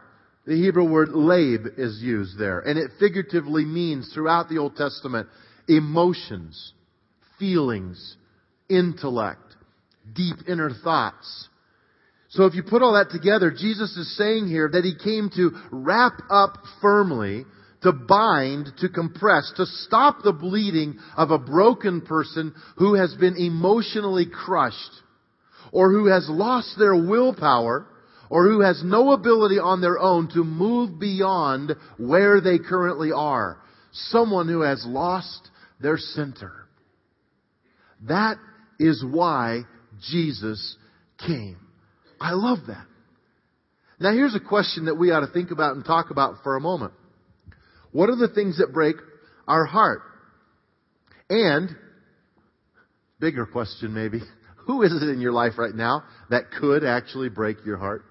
The 0.47 0.57
Hebrew 0.57 0.89
word 0.89 1.11
lab 1.11 1.75
is 1.77 2.01
used 2.01 2.39
there, 2.39 2.61
and 2.61 2.79
it 2.79 2.93
figuratively 2.99 3.65
means 3.65 4.11
throughout 4.13 4.49
the 4.49 4.59
Old 4.59 4.75
Testament 4.77 5.29
emotions, 5.69 6.73
feelings, 7.39 8.17
intellect, 8.69 9.55
deep 10.15 10.37
inner 10.49 10.71
thoughts. 10.71 11.49
So 12.31 12.47
if 12.47 12.55
you 12.55 12.63
put 12.63 12.81
all 12.81 12.95
that 12.95 13.11
together, 13.11 13.51
Jesus 13.51 13.97
is 13.97 14.17
saying 14.17 14.49
here 14.49 14.69
that 14.73 14.85
he 14.85 14.95
came 14.97 15.31
to 15.37 15.51
wrap 15.71 16.15
up 16.31 16.57
firmly, 16.81 17.45
to 17.83 17.93
bind, 17.93 18.69
to 18.79 18.89
compress, 18.89 19.53
to 19.57 19.67
stop 19.67 20.23
the 20.23 20.33
bleeding 20.33 20.99
of 21.17 21.31
a 21.31 21.39
broken 21.39 22.01
person 22.01 22.55
who 22.77 22.95
has 22.95 23.15
been 23.15 23.37
emotionally 23.37 24.27
crushed, 24.27 24.77
or 25.73 25.91
who 25.91 26.07
has 26.07 26.29
lost 26.29 26.79
their 26.79 26.95
willpower, 26.95 27.87
or 28.31 28.45
who 28.45 28.61
has 28.61 28.81
no 28.85 29.11
ability 29.11 29.59
on 29.59 29.81
their 29.81 29.99
own 29.99 30.29
to 30.29 30.45
move 30.45 31.01
beyond 31.01 31.75
where 31.99 32.41
they 32.41 32.59
currently 32.59 33.11
are. 33.13 33.59
Someone 33.93 34.47
who 34.47 34.61
has 34.61 34.85
lost 34.87 35.51
their 35.81 35.99
center. 35.99 36.53
That 38.09 38.37
is 38.79 39.05
why 39.05 39.63
Jesus 40.09 40.77
came. 41.19 41.59
I 42.21 42.33
love 42.33 42.59
that. 42.69 42.87
Now 43.99 44.13
here's 44.13 44.37
a 44.37 44.41
question 44.41 44.87
that 44.87 44.95
we 44.95 45.11
ought 45.11 45.27
to 45.27 45.33
think 45.33 45.51
about 45.51 45.75
and 45.75 45.85
talk 45.85 46.11
about 46.11 46.37
for 46.45 46.57
a 46.57 46.61
moment. 46.61 46.93
What 47.91 48.09
are 48.09 48.17
the 48.17 48.29
things 48.29 48.59
that 48.59 48.73
break 48.73 48.97
our 49.49 49.65
heart? 49.65 50.03
And, 51.29 51.71
bigger 53.19 53.45
question 53.45 53.93
maybe, 53.93 54.21
who 54.67 54.83
is 54.83 54.93
it 54.93 55.09
in 55.09 55.21
your 55.21 55.33
life 55.33 55.55
right 55.59 55.75
now 55.75 56.05
that 56.31 56.53
could 56.53 56.85
actually 56.85 57.29
break 57.29 57.57
your 57.67 57.77
heart? 57.77 58.05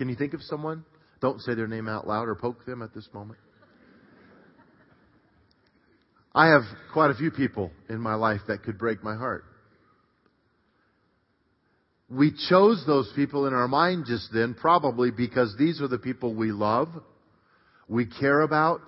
Can 0.00 0.08
you 0.08 0.16
think 0.16 0.32
of 0.32 0.40
someone? 0.40 0.86
Don't 1.20 1.42
say 1.42 1.54
their 1.54 1.66
name 1.66 1.86
out 1.86 2.08
loud 2.08 2.26
or 2.26 2.34
poke 2.34 2.64
them 2.64 2.80
at 2.80 2.94
this 2.94 3.06
moment. 3.12 3.38
I 6.34 6.46
have 6.46 6.62
quite 6.94 7.10
a 7.10 7.14
few 7.14 7.30
people 7.30 7.70
in 7.90 8.00
my 8.00 8.14
life 8.14 8.40
that 8.48 8.62
could 8.62 8.78
break 8.78 9.04
my 9.04 9.14
heart. 9.14 9.44
We 12.08 12.32
chose 12.48 12.82
those 12.86 13.12
people 13.14 13.46
in 13.46 13.52
our 13.52 13.68
mind 13.68 14.06
just 14.06 14.30
then 14.32 14.54
probably 14.54 15.10
because 15.10 15.54
these 15.58 15.82
are 15.82 15.88
the 15.88 15.98
people 15.98 16.34
we 16.34 16.50
love, 16.50 16.88
we 17.86 18.06
care 18.06 18.40
about, 18.40 18.80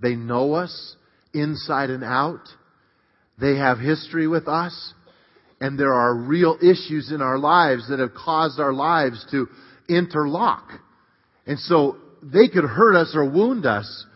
they 0.00 0.14
know 0.14 0.54
us 0.54 0.96
inside 1.34 1.90
and 1.90 2.02
out, 2.02 2.40
they 3.38 3.58
have 3.58 3.78
history 3.78 4.26
with 4.26 4.48
us, 4.48 4.94
and 5.60 5.78
there 5.78 5.92
are 5.92 6.14
real 6.14 6.56
issues 6.62 7.12
in 7.12 7.20
our 7.20 7.38
lives 7.38 7.90
that 7.90 7.98
have 7.98 8.14
caused 8.14 8.58
our 8.58 8.72
lives 8.72 9.26
to 9.30 9.46
interlock. 9.88 10.70
And 11.46 11.58
so 11.58 11.96
they 12.22 12.48
could 12.48 12.64
hurt 12.64 12.96
us 12.96 13.12
or 13.14 13.28
wound 13.28 13.66
us. 13.66 14.06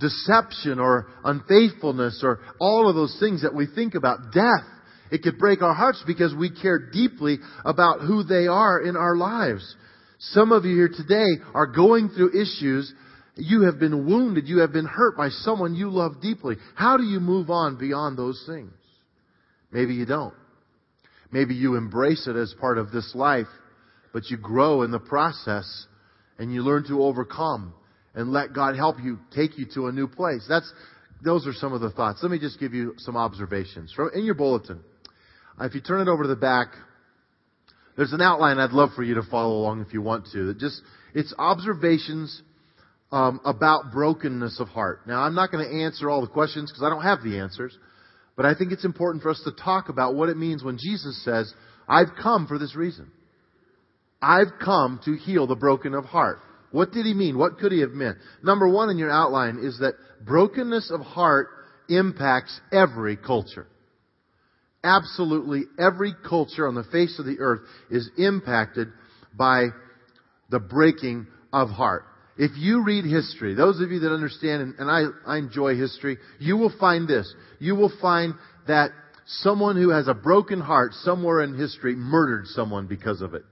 Deception 0.00 0.80
or 0.80 1.06
unfaithfulness 1.24 2.22
or 2.24 2.40
all 2.58 2.88
of 2.88 2.96
those 2.96 3.16
things 3.20 3.42
that 3.42 3.54
we 3.54 3.66
think 3.66 3.94
about. 3.94 4.32
Death. 4.32 4.66
It 5.12 5.22
could 5.22 5.38
break 5.38 5.62
our 5.62 5.74
hearts 5.74 6.02
because 6.06 6.34
we 6.34 6.50
care 6.50 6.90
deeply 6.90 7.38
about 7.64 8.00
who 8.00 8.24
they 8.24 8.46
are 8.46 8.80
in 8.80 8.96
our 8.96 9.14
lives. 9.14 9.76
Some 10.18 10.52
of 10.52 10.64
you 10.64 10.74
here 10.74 10.88
today 10.88 11.42
are 11.54 11.66
going 11.66 12.08
through 12.08 12.30
issues. 12.30 12.92
You 13.36 13.62
have 13.62 13.78
been 13.78 14.06
wounded. 14.06 14.48
You 14.48 14.58
have 14.60 14.72
been 14.72 14.86
hurt 14.86 15.16
by 15.16 15.28
someone 15.28 15.74
you 15.74 15.90
love 15.90 16.22
deeply. 16.22 16.56
How 16.74 16.96
do 16.96 17.04
you 17.04 17.20
move 17.20 17.50
on 17.50 17.78
beyond 17.78 18.16
those 18.16 18.42
things? 18.46 18.72
Maybe 19.70 19.94
you 19.94 20.06
don't. 20.06 20.34
Maybe 21.30 21.54
you 21.54 21.76
embrace 21.76 22.26
it 22.26 22.36
as 22.36 22.54
part 22.60 22.78
of 22.78 22.90
this 22.90 23.14
life, 23.14 23.46
but 24.12 24.30
you 24.30 24.36
grow 24.36 24.82
in 24.82 24.90
the 24.90 24.98
process 24.98 25.86
and 26.38 26.52
you 26.52 26.62
learn 26.62 26.84
to 26.88 27.02
overcome 27.02 27.74
and 28.14 28.32
let 28.32 28.52
God 28.52 28.76
help 28.76 28.96
you 29.02 29.18
take 29.34 29.58
you 29.58 29.66
to 29.74 29.86
a 29.86 29.92
new 29.92 30.06
place. 30.06 30.44
That's, 30.48 30.70
those 31.24 31.46
are 31.46 31.52
some 31.52 31.72
of 31.72 31.80
the 31.80 31.90
thoughts. 31.90 32.20
Let 32.22 32.30
me 32.30 32.38
just 32.38 32.60
give 32.60 32.74
you 32.74 32.94
some 32.98 33.16
observations 33.16 33.92
from 33.92 34.10
in 34.14 34.24
your 34.24 34.34
bulletin. 34.34 34.80
Uh, 35.60 35.64
if 35.64 35.74
you 35.74 35.80
turn 35.80 36.00
it 36.00 36.10
over 36.10 36.24
to 36.24 36.28
the 36.28 36.36
back, 36.36 36.68
there's 37.96 38.12
an 38.12 38.20
outline 38.20 38.58
I'd 38.58 38.72
love 38.72 38.90
for 38.96 39.02
you 39.02 39.14
to 39.14 39.22
follow 39.22 39.54
along 39.54 39.80
if 39.82 39.92
you 39.92 40.02
want 40.02 40.28
to. 40.32 40.54
Just 40.54 40.80
it's 41.14 41.34
observations 41.38 42.42
um, 43.10 43.40
about 43.44 43.92
brokenness 43.92 44.60
of 44.60 44.68
heart. 44.68 45.06
Now, 45.06 45.22
I'm 45.22 45.34
not 45.34 45.52
going 45.52 45.68
to 45.68 45.84
answer 45.84 46.08
all 46.08 46.22
the 46.22 46.26
questions 46.26 46.70
because 46.70 46.82
I 46.82 46.88
don't 46.88 47.02
have 47.02 47.22
the 47.22 47.38
answers, 47.38 47.76
but 48.34 48.46
I 48.46 48.54
think 48.54 48.72
it's 48.72 48.86
important 48.86 49.22
for 49.22 49.28
us 49.28 49.42
to 49.44 49.52
talk 49.52 49.90
about 49.90 50.14
what 50.14 50.30
it 50.30 50.38
means 50.38 50.64
when 50.64 50.78
Jesus 50.78 51.22
says, 51.22 51.52
"I've 51.86 52.14
come 52.20 52.46
for 52.46 52.58
this 52.58 52.74
reason. 52.74 53.10
I've 54.22 54.58
come 54.62 55.00
to 55.04 55.16
heal 55.16 55.46
the 55.46 55.56
broken 55.56 55.94
of 55.94 56.04
heart." 56.04 56.38
What 56.70 56.92
did 56.92 57.04
he 57.04 57.12
mean? 57.12 57.36
What 57.36 57.58
could 57.58 57.70
he 57.70 57.80
have 57.80 57.90
meant? 57.90 58.16
Number 58.42 58.66
one 58.66 58.88
in 58.88 58.96
your 58.96 59.10
outline 59.10 59.58
is 59.62 59.80
that 59.80 59.94
brokenness 60.24 60.90
of 60.90 61.02
heart 61.02 61.48
impacts 61.90 62.58
every 62.72 63.16
culture 63.16 63.66
absolutely 64.84 65.64
every 65.78 66.14
culture 66.28 66.66
on 66.66 66.74
the 66.74 66.84
face 66.84 67.18
of 67.18 67.26
the 67.26 67.38
earth 67.40 67.60
is 67.90 68.10
impacted 68.16 68.88
by 69.36 69.68
the 70.50 70.58
breaking 70.58 71.26
of 71.52 71.68
heart. 71.68 72.04
If 72.36 72.52
you 72.56 72.82
read 72.82 73.04
history, 73.04 73.54
those 73.54 73.80
of 73.80 73.90
you 73.90 74.00
that 74.00 74.12
understand, 74.12 74.74
and, 74.78 74.90
I, 74.90 75.04
I 75.26 75.38
enjoy 75.38 75.76
history, 75.76 76.18
you 76.38 76.56
will 76.56 76.72
find 76.80 77.06
this. 77.06 77.32
You 77.58 77.74
will 77.76 77.92
find 78.00 78.34
that 78.66 78.90
someone 79.26 79.76
who 79.76 79.90
has 79.90 80.08
a 80.08 80.14
broken 80.14 80.60
heart 80.60 80.94
somewhere 80.94 81.42
in 81.42 81.56
history 81.56 81.94
murdered 81.94 82.46
someone 82.48 82.86
because 82.86 83.20
of 83.20 83.34
it. 83.34 83.44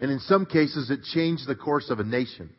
And 0.00 0.10
in 0.10 0.18
some 0.20 0.46
cases, 0.46 0.90
it 0.90 1.02
changed 1.02 1.46
the 1.46 1.54
course 1.54 1.90
of 1.90 2.00
a 2.00 2.04
nation. 2.04 2.50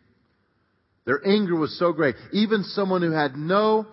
Their 1.06 1.26
anger 1.28 1.56
was 1.56 1.78
so 1.80 1.92
great. 1.92 2.16
Even 2.32 2.64
someone 2.64 3.02
who 3.02 3.12
had 3.12 3.36
no 3.36 3.88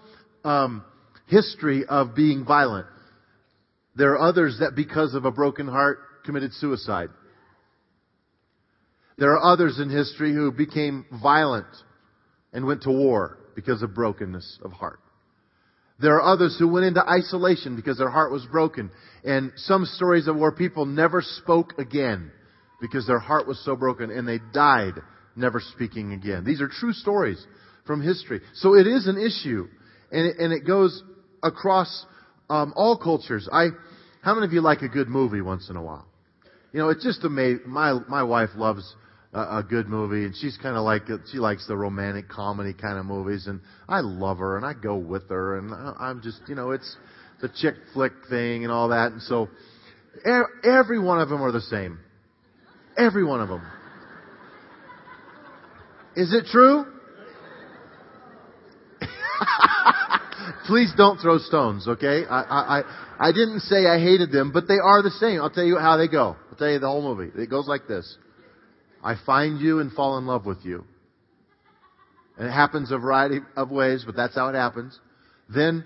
um, 0.44 0.84
history 1.26 1.84
of 1.86 2.14
being 2.14 2.44
violent 2.44 2.86
there 3.98 4.12
are 4.12 4.28
others 4.28 4.58
that 4.60 4.76
because 4.76 5.14
of 5.14 5.24
a 5.24 5.32
broken 5.32 5.66
heart 5.66 5.98
committed 6.24 6.52
suicide. 6.54 7.08
There 9.18 9.32
are 9.32 9.52
others 9.52 9.80
in 9.80 9.90
history 9.90 10.32
who 10.32 10.52
became 10.52 11.04
violent 11.20 11.66
and 12.52 12.64
went 12.64 12.82
to 12.82 12.92
war 12.92 13.38
because 13.56 13.82
of 13.82 13.96
brokenness 13.96 14.60
of 14.62 14.70
heart. 14.70 15.00
There 16.00 16.14
are 16.14 16.32
others 16.32 16.56
who 16.56 16.68
went 16.68 16.86
into 16.86 17.04
isolation 17.04 17.74
because 17.74 17.98
their 17.98 18.08
heart 18.08 18.30
was 18.30 18.46
broken. 18.46 18.92
And 19.24 19.50
some 19.56 19.84
stories 19.84 20.28
of 20.28 20.36
where 20.36 20.52
people 20.52 20.86
never 20.86 21.20
spoke 21.20 21.76
again 21.78 22.30
because 22.80 23.06
their 23.06 23.18
heart 23.18 23.46
was 23.46 23.62
so 23.64 23.76
broken 23.76 24.10
and 24.10 24.26
they 24.26 24.38
died 24.52 24.94
never 25.36 25.60
speaking 25.60 26.12
again. 26.12 26.44
These 26.44 26.60
are 26.60 26.68
true 26.68 26.92
stories 26.92 27.44
from 27.86 28.02
history. 28.02 28.40
So 28.54 28.74
it 28.74 28.86
is 28.86 29.06
an 29.06 29.18
issue 29.18 29.68
and 30.10 30.26
it, 30.26 30.36
and 30.38 30.52
it 30.52 30.66
goes 30.66 31.02
across 31.42 32.06
um, 32.50 32.72
all 32.76 32.96
cultures. 32.96 33.48
I, 33.52 33.68
how 34.22 34.34
many 34.34 34.46
of 34.46 34.52
you 34.52 34.60
like 34.60 34.82
a 34.82 34.88
good 34.88 35.08
movie 35.08 35.40
once 35.40 35.68
in 35.70 35.76
a 35.76 35.82
while? 35.82 36.06
You 36.72 36.80
know, 36.80 36.88
it's 36.90 37.04
just 37.04 37.24
amazing. 37.24 37.62
My 37.66 37.98
my 38.08 38.22
wife 38.22 38.50
loves 38.54 38.94
a, 39.32 39.40
a 39.40 39.66
good 39.68 39.88
movie, 39.88 40.26
and 40.26 40.36
she's 40.36 40.58
kind 40.58 40.76
of 40.76 40.84
like 40.84 41.02
she 41.32 41.38
likes 41.38 41.66
the 41.66 41.76
romantic 41.76 42.28
comedy 42.28 42.74
kind 42.74 42.98
of 42.98 43.06
movies, 43.06 43.46
and 43.46 43.60
I 43.88 44.00
love 44.00 44.38
her, 44.38 44.58
and 44.58 44.66
I 44.66 44.74
go 44.74 44.96
with 44.96 45.30
her, 45.30 45.56
and 45.56 45.72
I, 45.72 45.94
I'm 45.98 46.20
just 46.20 46.40
you 46.46 46.54
know, 46.54 46.72
it's 46.72 46.96
the 47.40 47.48
chick 47.48 47.74
flick 47.94 48.12
thing 48.28 48.64
and 48.64 48.72
all 48.72 48.88
that, 48.88 49.12
and 49.12 49.22
so 49.22 49.48
Every 50.24 50.98
one 50.98 51.20
of 51.20 51.28
them 51.28 51.42
are 51.42 51.52
the 51.52 51.60
same. 51.60 51.98
Every 52.98 53.24
one 53.24 53.40
of 53.40 53.48
them. 53.48 53.62
Is 56.16 56.34
it 56.34 56.46
true? 56.50 56.84
Please 60.66 60.92
don't 60.96 61.18
throw 61.18 61.38
stones, 61.38 61.86
okay? 61.86 62.24
I, 62.28 62.80
I, 62.80 62.82
I 63.28 63.32
didn't 63.32 63.60
say 63.60 63.86
I 63.86 64.00
hated 64.00 64.32
them, 64.32 64.50
but 64.52 64.66
they 64.66 64.78
are 64.82 65.00
the 65.00 65.12
same. 65.12 65.40
I'll 65.40 65.48
tell 65.48 65.64
you 65.64 65.78
how 65.78 65.96
they 65.96 66.08
go. 66.08 66.36
I'll 66.50 66.58
tell 66.58 66.70
you 66.70 66.80
the 66.80 66.88
whole 66.88 67.02
movie. 67.02 67.30
It 67.40 67.48
goes 67.48 67.68
like 67.68 67.86
this. 67.86 68.16
I 69.02 69.14
find 69.24 69.60
you 69.60 69.78
and 69.78 69.92
fall 69.92 70.18
in 70.18 70.26
love 70.26 70.44
with 70.44 70.64
you. 70.64 70.84
And 72.36 72.48
it 72.48 72.52
happens 72.52 72.90
a 72.90 72.98
variety 72.98 73.38
of 73.56 73.70
ways, 73.70 74.02
but 74.04 74.16
that's 74.16 74.34
how 74.34 74.48
it 74.48 74.54
happens. 74.54 74.98
Then 75.48 75.84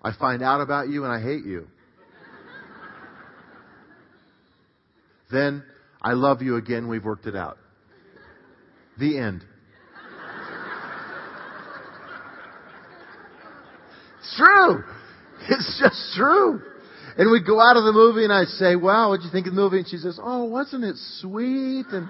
I 0.00 0.12
find 0.12 0.42
out 0.42 0.60
about 0.60 0.88
you 0.88 1.04
and 1.04 1.12
I 1.12 1.20
hate 1.20 1.44
you. 1.44 1.66
then 5.32 5.64
I 6.04 6.12
love 6.12 6.42
you 6.42 6.56
again. 6.56 6.86
We've 6.86 7.02
worked 7.02 7.26
it 7.26 7.34
out. 7.34 7.56
The 8.98 9.18
end. 9.18 9.42
It's 14.20 14.36
true. 14.36 14.84
It's 15.48 15.82
just 15.82 16.14
true. 16.14 16.60
And 17.16 17.30
we 17.30 17.42
go 17.42 17.58
out 17.58 17.78
of 17.78 17.84
the 17.84 17.92
movie 17.92 18.24
and 18.24 18.32
I 18.32 18.44
say, 18.44 18.76
wow, 18.76 19.10
what'd 19.10 19.24
you 19.24 19.30
think 19.30 19.46
of 19.46 19.54
the 19.54 19.60
movie? 19.60 19.78
And 19.78 19.88
she 19.88 19.96
says, 19.96 20.18
oh, 20.22 20.44
wasn't 20.44 20.84
it 20.84 20.96
sweet? 21.20 21.86
And, 21.90 22.08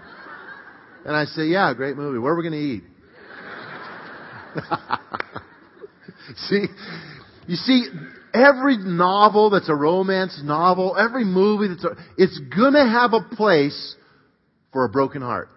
and 1.04 1.16
I 1.16 1.26
say, 1.26 1.44
yeah, 1.44 1.72
great 1.74 1.96
movie. 1.96 2.18
Where 2.18 2.32
are 2.32 2.36
we 2.36 2.42
going 2.42 2.52
to 2.52 2.58
eat? 2.58 2.84
see, 6.48 6.66
you 7.46 7.56
see, 7.56 7.86
every 8.34 8.76
novel 8.76 9.50
that's 9.50 9.68
a 9.68 9.74
romance 9.74 10.40
novel, 10.42 10.96
every 10.98 11.24
movie 11.24 11.68
that's 11.68 11.84
a, 11.84 11.96
it's 12.18 12.38
gonna 12.54 12.86
have 12.86 13.12
a 13.12 13.34
place 13.34 13.96
for 14.72 14.84
a 14.84 14.88
broken 14.88 15.22
heart. 15.22 15.48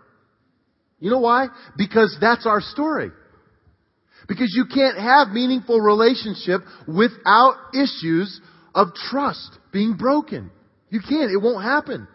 You 0.99 1.11
know 1.11 1.19
why? 1.19 1.47
Because 1.75 2.15
that's 2.21 2.45
our 2.45 2.61
story. 2.61 3.11
Because 4.27 4.53
you 4.55 4.65
can't 4.73 4.97
have 4.97 5.29
meaningful 5.29 5.79
relationship 5.79 6.61
without 6.87 7.55
issues 7.73 8.39
of 8.73 8.93
trust 8.93 9.57
being 9.71 9.95
broken. 9.95 10.51
You 10.89 10.99
can't. 11.01 11.31
It 11.31 11.41
won't 11.41 11.63
happen. 11.63 12.07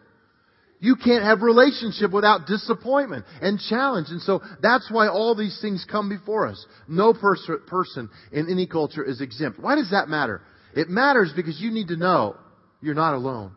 You 0.81 0.97
can't 0.97 1.23
have 1.23 1.42
relationship 1.42 2.11
without 2.11 2.47
disappointment 2.47 3.25
and 3.40 3.59
challenge. 3.61 4.09
And 4.11 4.21
so 4.21 4.42
that's 4.61 4.90
why 4.90 5.07
all 5.07 5.37
these 5.37 5.59
things 5.62 5.87
come 5.88 6.09
before 6.09 6.49
us. 6.49 6.66
No 6.88 7.14
pers- 7.14 7.49
person 7.69 8.11
in 8.33 8.50
any 8.50 8.66
culture 8.66 9.04
is 9.04 9.21
exempt. 9.21 9.61
Why 9.61 9.76
does 9.76 9.90
that 9.92 10.09
matter? 10.09 10.42
It 10.75 10.88
matters 10.88 11.33
because 11.35 11.61
you 11.61 11.71
need 11.71 11.88
to 11.88 11.97
know 11.97 12.37
you're 12.81 12.95
not 12.95 13.14
alone. 13.14 13.52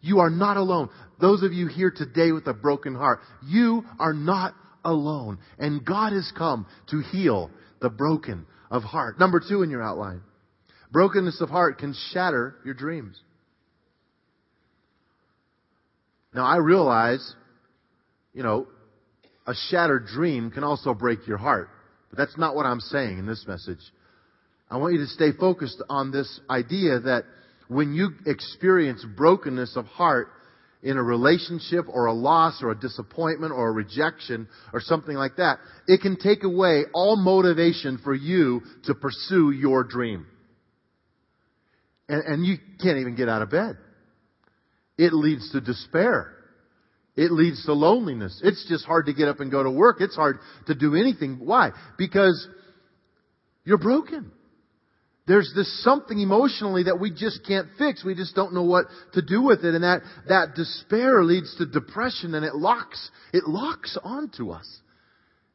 You 0.00 0.20
are 0.20 0.30
not 0.30 0.56
alone. 0.56 0.88
Those 1.20 1.42
of 1.42 1.52
you 1.52 1.66
here 1.66 1.92
today 1.94 2.32
with 2.32 2.46
a 2.46 2.54
broken 2.54 2.94
heart, 2.94 3.20
you 3.46 3.84
are 3.98 4.14
not 4.14 4.54
alone. 4.84 5.38
And 5.58 5.84
God 5.84 6.12
has 6.12 6.32
come 6.36 6.66
to 6.90 7.00
heal 7.00 7.50
the 7.80 7.90
broken 7.90 8.46
of 8.70 8.82
heart. 8.82 9.18
Number 9.18 9.40
two 9.46 9.62
in 9.62 9.70
your 9.70 9.82
outline. 9.82 10.22
Brokenness 10.90 11.40
of 11.40 11.50
heart 11.50 11.78
can 11.78 11.94
shatter 12.12 12.56
your 12.64 12.74
dreams. 12.74 13.20
Now 16.34 16.46
I 16.46 16.56
realize, 16.56 17.34
you 18.32 18.42
know, 18.42 18.66
a 19.46 19.54
shattered 19.68 20.06
dream 20.06 20.50
can 20.50 20.64
also 20.64 20.94
break 20.94 21.26
your 21.26 21.38
heart. 21.38 21.68
But 22.08 22.18
that's 22.18 22.38
not 22.38 22.54
what 22.54 22.66
I'm 22.66 22.80
saying 22.80 23.18
in 23.18 23.26
this 23.26 23.44
message. 23.46 23.80
I 24.70 24.76
want 24.76 24.94
you 24.94 25.00
to 25.00 25.06
stay 25.08 25.32
focused 25.32 25.82
on 25.88 26.12
this 26.12 26.40
idea 26.48 27.00
that 27.00 27.24
when 27.68 27.92
you 27.92 28.10
experience 28.26 29.04
brokenness 29.16 29.76
of 29.76 29.86
heart 29.86 30.28
in 30.82 30.96
a 30.96 31.02
relationship 31.02 31.86
or 31.88 32.06
a 32.06 32.12
loss 32.12 32.62
or 32.62 32.70
a 32.70 32.78
disappointment 32.78 33.52
or 33.52 33.68
a 33.68 33.72
rejection 33.72 34.48
or 34.72 34.80
something 34.80 35.14
like 35.14 35.36
that, 35.36 35.58
it 35.86 36.00
can 36.00 36.16
take 36.16 36.44
away 36.44 36.84
all 36.94 37.16
motivation 37.16 37.98
for 37.98 38.14
you 38.14 38.62
to 38.84 38.94
pursue 38.94 39.50
your 39.50 39.84
dream. 39.84 40.26
And, 42.08 42.22
and 42.24 42.46
you 42.46 42.56
can't 42.80 42.98
even 42.98 43.16
get 43.16 43.28
out 43.28 43.42
of 43.42 43.50
bed. 43.50 43.76
It 44.96 45.12
leads 45.12 45.50
to 45.52 45.60
despair. 45.60 46.32
It 47.16 47.32
leads 47.32 47.64
to 47.66 47.72
loneliness. 47.72 48.40
It's 48.42 48.66
just 48.68 48.84
hard 48.84 49.06
to 49.06 49.12
get 49.12 49.28
up 49.28 49.40
and 49.40 49.50
go 49.50 49.62
to 49.62 49.70
work. 49.70 49.96
It's 50.00 50.16
hard 50.16 50.38
to 50.66 50.74
do 50.74 50.94
anything. 50.94 51.40
Why? 51.42 51.70
Because 51.98 52.48
you're 53.64 53.78
broken. 53.78 54.32
There's 55.30 55.52
this 55.54 55.84
something 55.84 56.18
emotionally 56.18 56.82
that 56.82 56.98
we 56.98 57.12
just 57.12 57.46
can't 57.46 57.68
fix. 57.78 58.04
We 58.04 58.16
just 58.16 58.34
don't 58.34 58.52
know 58.52 58.64
what 58.64 58.86
to 59.12 59.22
do 59.22 59.40
with 59.40 59.64
it. 59.64 59.76
And 59.76 59.84
that, 59.84 60.00
that 60.26 60.56
despair 60.56 61.22
leads 61.22 61.54
to 61.58 61.66
depression 61.66 62.34
and 62.34 62.44
it 62.44 62.56
locks, 62.56 63.12
it 63.32 63.44
locks 63.46 63.96
onto 64.02 64.50
us. 64.50 64.68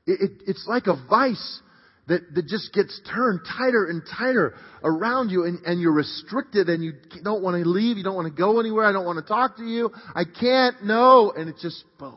It, 0.07 0.21
it, 0.21 0.31
it's 0.47 0.65
like 0.65 0.87
a 0.87 0.95
vice 1.09 1.59
that, 2.07 2.21
that 2.35 2.47
just 2.47 2.71
gets 2.71 3.01
turned 3.13 3.41
tighter 3.45 3.87
and 3.89 4.01
tighter 4.17 4.55
around 4.81 5.27
you 5.27 5.43
and, 5.43 5.59
and 5.65 5.81
you're 5.81 5.91
restricted 5.91 6.69
and 6.69 6.81
you 6.81 6.93
don't 7.21 7.43
want 7.43 7.61
to 7.61 7.69
leave, 7.69 7.97
you 7.97 8.03
don't 8.03 8.15
want 8.15 8.33
to 8.33 8.41
go 8.41 8.61
anywhere, 8.61 8.85
I 8.85 8.93
don't 8.93 9.05
want 9.05 9.17
to 9.17 9.27
talk 9.27 9.57
to 9.57 9.65
you, 9.65 9.91
I 10.15 10.23
can't, 10.23 10.85
no, 10.85 11.33
and 11.35 11.49
it 11.49 11.57
just, 11.61 11.83
boom. 11.99 12.15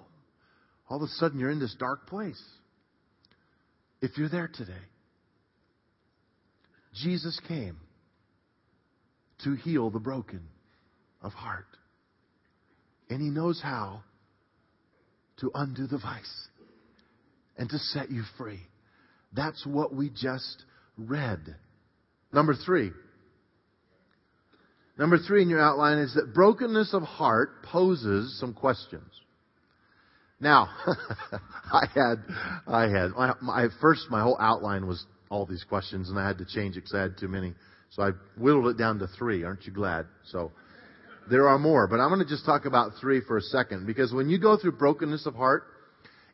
All 0.88 0.98
of 0.98 1.02
a 1.02 1.08
sudden 1.14 1.40
you're 1.40 1.50
in 1.50 1.58
this 1.58 1.74
dark 1.76 2.06
place. 2.06 2.40
If 4.00 4.16
you're 4.16 4.28
there 4.28 4.46
today, 4.46 4.78
Jesus 6.94 7.38
came 7.46 7.76
to 9.44 9.54
heal 9.54 9.90
the 9.90 10.00
broken 10.00 10.42
of 11.22 11.32
heart. 11.32 11.66
And 13.10 13.20
he 13.22 13.30
knows 13.30 13.60
how 13.62 14.02
to 15.40 15.50
undo 15.54 15.86
the 15.86 15.98
vice 15.98 16.48
and 17.56 17.68
to 17.70 17.78
set 17.78 18.10
you 18.10 18.22
free. 18.36 18.60
That's 19.32 19.64
what 19.66 19.94
we 19.94 20.10
just 20.10 20.64
read. 20.96 21.56
Number 22.32 22.54
three. 22.54 22.90
Number 24.98 25.18
three 25.18 25.42
in 25.42 25.48
your 25.48 25.60
outline 25.60 25.98
is 25.98 26.14
that 26.14 26.34
brokenness 26.34 26.92
of 26.92 27.02
heart 27.02 27.62
poses 27.62 28.38
some 28.40 28.52
questions. 28.52 29.10
Now, 30.40 30.68
I 31.72 31.86
had, 31.94 32.16
I 32.66 32.82
had, 32.88 33.10
my, 33.10 33.34
my, 33.40 33.68
first, 33.80 34.06
my 34.10 34.22
whole 34.22 34.36
outline 34.40 34.86
was 34.86 35.04
all 35.30 35.46
these 35.46 35.64
questions 35.64 36.08
and 36.08 36.18
I 36.18 36.26
had 36.26 36.38
to 36.38 36.44
change 36.44 36.76
it 36.76 36.80
because 36.80 36.94
I 36.94 37.02
had 37.02 37.18
too 37.18 37.28
many. 37.28 37.54
So 37.90 38.02
I 38.02 38.10
whittled 38.36 38.68
it 38.68 38.78
down 38.78 38.98
to 38.98 39.06
three. 39.06 39.44
Aren't 39.44 39.66
you 39.66 39.72
glad? 39.72 40.06
So 40.26 40.52
there 41.30 41.48
are 41.48 41.58
more, 41.58 41.86
but 41.86 42.00
I'm 42.00 42.08
going 42.08 42.20
to 42.20 42.28
just 42.28 42.44
talk 42.44 42.64
about 42.64 42.92
three 43.00 43.20
for 43.20 43.36
a 43.36 43.42
second 43.42 43.86
because 43.86 44.12
when 44.12 44.28
you 44.28 44.38
go 44.38 44.56
through 44.56 44.72
brokenness 44.72 45.26
of 45.26 45.34
heart, 45.34 45.64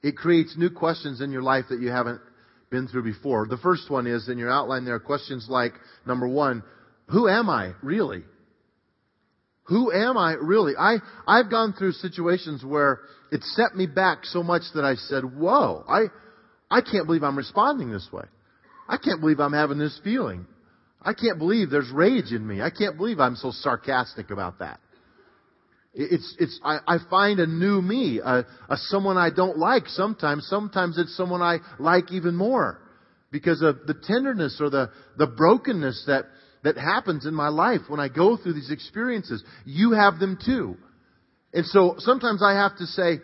it 0.02 0.16
creates 0.16 0.56
new 0.56 0.70
questions 0.70 1.20
in 1.20 1.32
your 1.32 1.42
life 1.42 1.64
that 1.70 1.80
you 1.80 1.90
haven't 1.90 2.20
been 2.70 2.88
through 2.88 3.04
before. 3.04 3.46
The 3.46 3.56
first 3.56 3.90
one 3.90 4.06
is 4.06 4.28
in 4.28 4.38
your 4.38 4.50
outline 4.50 4.84
there 4.84 4.94
are 4.94 5.00
questions 5.00 5.46
like, 5.48 5.72
number 6.06 6.28
one, 6.28 6.62
who 7.08 7.28
am 7.28 7.48
I 7.48 7.72
really? 7.82 8.22
Who 9.64 9.92
am 9.92 10.18
I 10.18 10.34
really? 10.34 10.74
I, 10.78 10.98
I've 11.26 11.50
gone 11.50 11.72
through 11.72 11.92
situations 11.92 12.64
where 12.64 13.00
it 13.32 13.42
set 13.42 13.74
me 13.74 13.86
back 13.86 14.24
so 14.24 14.42
much 14.42 14.62
that 14.74 14.84
I 14.84 14.94
said, 14.94 15.24
whoa, 15.24 15.84
I, 15.88 16.04
I 16.70 16.82
can't 16.82 17.06
believe 17.06 17.22
I'm 17.22 17.36
responding 17.38 17.90
this 17.90 18.08
way. 18.12 18.24
I 18.88 18.96
can't 18.96 19.20
believe 19.20 19.40
I'm 19.40 19.52
having 19.52 19.78
this 19.78 19.98
feeling. 20.04 20.46
I 21.00 21.12
can't 21.12 21.38
believe 21.38 21.70
there's 21.70 21.90
rage 21.90 22.32
in 22.32 22.46
me. 22.46 22.62
I 22.62 22.70
can't 22.70 22.96
believe 22.96 23.20
I'm 23.20 23.36
so 23.36 23.50
sarcastic 23.50 24.30
about 24.30 24.60
that. 24.60 24.80
It's, 25.92 26.34
it's, 26.40 26.58
I, 26.64 26.78
I 26.88 26.98
find 27.08 27.38
a 27.38 27.46
new 27.46 27.80
me, 27.80 28.20
a, 28.24 28.44
a 28.68 28.76
someone 28.76 29.16
I 29.16 29.30
don't 29.30 29.58
like 29.58 29.86
sometimes. 29.86 30.46
Sometimes 30.48 30.98
it's 30.98 31.16
someone 31.16 31.40
I 31.40 31.58
like 31.78 32.10
even 32.10 32.34
more 32.34 32.80
because 33.30 33.62
of 33.62 33.86
the 33.86 33.94
tenderness 33.94 34.58
or 34.60 34.70
the, 34.70 34.90
the 35.16 35.26
brokenness 35.26 36.04
that, 36.08 36.24
that 36.64 36.76
happens 36.76 37.26
in 37.26 37.34
my 37.34 37.48
life 37.48 37.82
when 37.88 38.00
I 38.00 38.08
go 38.08 38.36
through 38.36 38.54
these 38.54 38.70
experiences. 38.70 39.44
You 39.64 39.92
have 39.92 40.18
them 40.18 40.38
too. 40.44 40.76
And 41.52 41.64
so 41.66 41.94
sometimes 41.98 42.42
I 42.42 42.54
have 42.54 42.76
to 42.78 42.86
say, 42.86 43.20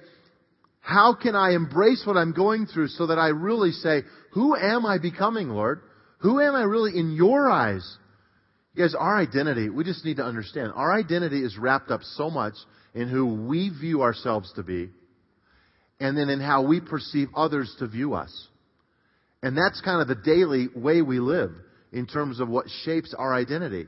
how 0.80 1.14
can 1.14 1.34
I 1.34 1.54
embrace 1.54 2.02
what 2.06 2.16
I'm 2.16 2.32
going 2.32 2.66
through 2.66 2.88
so 2.88 3.08
that 3.08 3.18
I 3.18 3.28
really 3.28 3.72
say, 3.72 4.02
who 4.30 4.56
am 4.56 4.86
I 4.86 4.98
becoming, 4.98 5.48
Lord? 5.48 5.80
Who 6.18 6.40
am 6.40 6.54
I 6.54 6.62
really 6.62 6.98
in 6.98 7.12
your 7.12 7.48
eyes? 7.50 7.98
Guys, 8.76 8.94
our 8.94 9.18
identity, 9.18 9.68
we 9.68 9.84
just 9.84 10.04
need 10.04 10.18
to 10.18 10.24
understand, 10.24 10.72
our 10.74 10.92
identity 10.92 11.42
is 11.42 11.58
wrapped 11.58 11.90
up 11.90 12.02
so 12.02 12.30
much 12.30 12.54
in 12.94 13.08
who 13.08 13.26
we 13.46 13.68
view 13.68 14.02
ourselves 14.02 14.52
to 14.54 14.62
be, 14.62 14.90
and 15.98 16.16
then 16.16 16.28
in 16.28 16.40
how 16.40 16.62
we 16.62 16.80
perceive 16.80 17.28
others 17.34 17.74
to 17.78 17.88
view 17.88 18.14
us. 18.14 18.48
And 19.42 19.56
that's 19.56 19.80
kind 19.80 20.00
of 20.00 20.08
the 20.08 20.22
daily 20.22 20.68
way 20.74 21.02
we 21.02 21.18
live 21.18 21.52
in 21.92 22.06
terms 22.06 22.40
of 22.40 22.48
what 22.48 22.66
shapes 22.84 23.14
our 23.18 23.34
identity. 23.34 23.86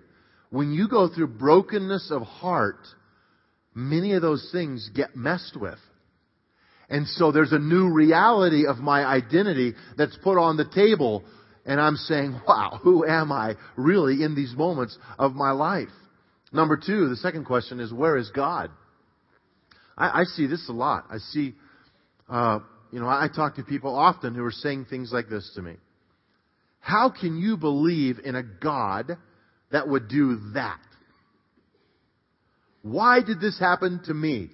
When 0.51 0.73
you 0.73 0.89
go 0.89 1.09
through 1.09 1.39
brokenness 1.39 2.11
of 2.11 2.23
heart, 2.23 2.87
many 3.75 4.15
of 4.15 4.23
those 4.23 4.49
things 4.53 4.91
get 4.95 5.17
messed 5.17 5.57
with. 5.59 5.79
And 6.93 7.09
so 7.09 7.33
there's 7.33 7.53
a 7.53 7.59
new 7.59 7.91
reality 7.91 8.67
of 8.67 8.77
my 8.77 9.03
identity 9.03 9.73
that's 9.97 10.17
put 10.23 10.39
on 10.39 10.59
the 10.59 10.67
table 10.67 11.25
and 11.65 11.81
I'm 11.81 11.97
saying, 11.97 12.41
wow, 12.47 12.81
who 12.83 13.07
am 13.07 13.33
I 13.33 13.55
really 13.77 14.23
in 14.23 14.35
these 14.35 14.53
moments 14.55 14.99
of 15.19 15.33
my 15.33 15.53
life? 15.53 15.89
Number 16.53 16.77
two, 16.77 17.09
the 17.09 17.17
second 17.17 17.47
question 17.47 17.81
is, 17.81 17.93
where 17.93 18.17
is 18.19 18.31
God? 18.31 18.71
I, 19.97 20.21
I 20.21 20.25
see 20.25 20.47
this 20.47 20.69
a 20.69 20.73
lot. 20.73 21.07
I 21.09 21.17
see, 21.19 21.55
uh, 22.29 22.59
you 22.91 23.01
know, 23.01 23.09
I 23.09 23.29
talk 23.35 23.55
to 23.57 23.63
people 23.63 23.95
often 23.95 24.35
who 24.35 24.45
are 24.45 24.53
saying 24.53 24.87
things 24.91 25.13
like 25.13 25.31
this 25.31 25.51
to 25.55 25.63
me. 25.63 25.77
How 26.81 27.11
can 27.11 27.39
you 27.39 27.57
believe 27.57 28.19
in 28.23 28.35
a 28.35 28.43
God 28.43 29.17
that 29.71 29.89
would 29.89 30.09
do 30.09 30.41
that? 30.55 30.81
Why 32.83 33.21
did 33.23 33.41
this 33.41 33.59
happen 33.59 34.03
to 34.07 34.13
me? 34.13 34.51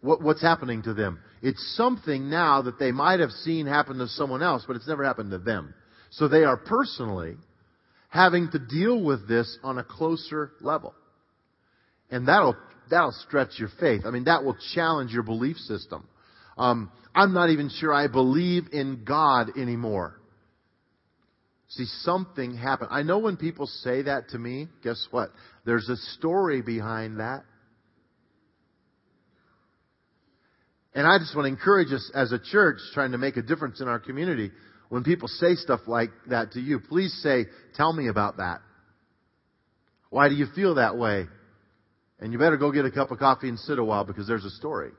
What, 0.00 0.22
what's 0.22 0.40
happening 0.40 0.82
to 0.82 0.94
them? 0.94 1.20
It's 1.42 1.74
something 1.76 2.30
now 2.30 2.62
that 2.62 2.78
they 2.78 2.92
might 2.92 3.20
have 3.20 3.30
seen 3.30 3.66
happen 3.66 3.98
to 3.98 4.08
someone 4.08 4.42
else, 4.42 4.64
but 4.66 4.76
it's 4.76 4.88
never 4.88 5.04
happened 5.04 5.30
to 5.32 5.38
them. 5.38 5.74
So 6.10 6.26
they 6.28 6.44
are 6.44 6.56
personally 6.56 7.36
having 8.08 8.50
to 8.50 8.58
deal 8.58 9.02
with 9.02 9.28
this 9.28 9.58
on 9.62 9.78
a 9.78 9.84
closer 9.84 10.52
level. 10.60 10.94
And 12.10 12.26
that'll, 12.26 12.56
that'll 12.90 13.14
stretch 13.26 13.50
your 13.58 13.68
faith. 13.78 14.02
I 14.04 14.10
mean, 14.10 14.24
that 14.24 14.42
will 14.42 14.56
challenge 14.74 15.12
your 15.12 15.22
belief 15.22 15.56
system. 15.58 16.08
Um, 16.58 16.90
I'm 17.14 17.32
not 17.32 17.50
even 17.50 17.70
sure 17.70 17.92
I 17.92 18.08
believe 18.08 18.64
in 18.72 19.04
God 19.04 19.56
anymore. 19.56 20.16
See, 21.68 21.84
something 22.02 22.56
happened. 22.56 22.90
I 22.90 23.02
know 23.02 23.18
when 23.18 23.36
people 23.36 23.66
say 23.66 24.02
that 24.02 24.30
to 24.30 24.38
me, 24.38 24.66
guess 24.82 25.06
what? 25.12 25.30
There's 25.64 25.88
a 25.88 25.96
story 26.18 26.62
behind 26.62 27.20
that. 27.20 27.44
And 30.94 31.06
I 31.06 31.18
just 31.18 31.36
want 31.36 31.46
to 31.46 31.50
encourage 31.50 31.92
us 31.92 32.10
as 32.14 32.32
a 32.32 32.38
church 32.38 32.78
trying 32.94 33.12
to 33.12 33.18
make 33.18 33.36
a 33.36 33.42
difference 33.42 33.80
in 33.80 33.88
our 33.88 34.00
community. 34.00 34.50
When 34.88 35.04
people 35.04 35.28
say 35.28 35.54
stuff 35.54 35.80
like 35.86 36.10
that 36.28 36.52
to 36.52 36.60
you, 36.60 36.80
please 36.80 37.16
say, 37.22 37.46
tell 37.76 37.92
me 37.92 38.08
about 38.08 38.38
that. 38.38 38.60
Why 40.10 40.28
do 40.28 40.34
you 40.34 40.46
feel 40.54 40.74
that 40.74 40.96
way? 40.96 41.26
And 42.18 42.32
you 42.32 42.38
better 42.38 42.56
go 42.56 42.72
get 42.72 42.84
a 42.84 42.90
cup 42.90 43.12
of 43.12 43.18
coffee 43.18 43.48
and 43.48 43.58
sit 43.58 43.78
a 43.78 43.84
while 43.84 44.04
because 44.04 44.26
there's 44.26 44.44
a 44.44 44.50
story. 44.50 44.90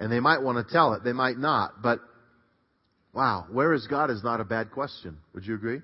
And 0.00 0.10
they 0.10 0.18
might 0.20 0.42
want 0.42 0.66
to 0.66 0.72
tell 0.72 0.94
it, 0.94 1.04
they 1.04 1.12
might 1.12 1.38
not, 1.38 1.82
but 1.82 2.00
wow, 3.12 3.46
where 3.50 3.72
is 3.72 3.86
God 3.86 4.10
is 4.10 4.24
not 4.24 4.40
a 4.40 4.44
bad 4.44 4.72
question. 4.72 5.18
Would 5.34 5.46
you 5.46 5.54
agree? 5.54 5.80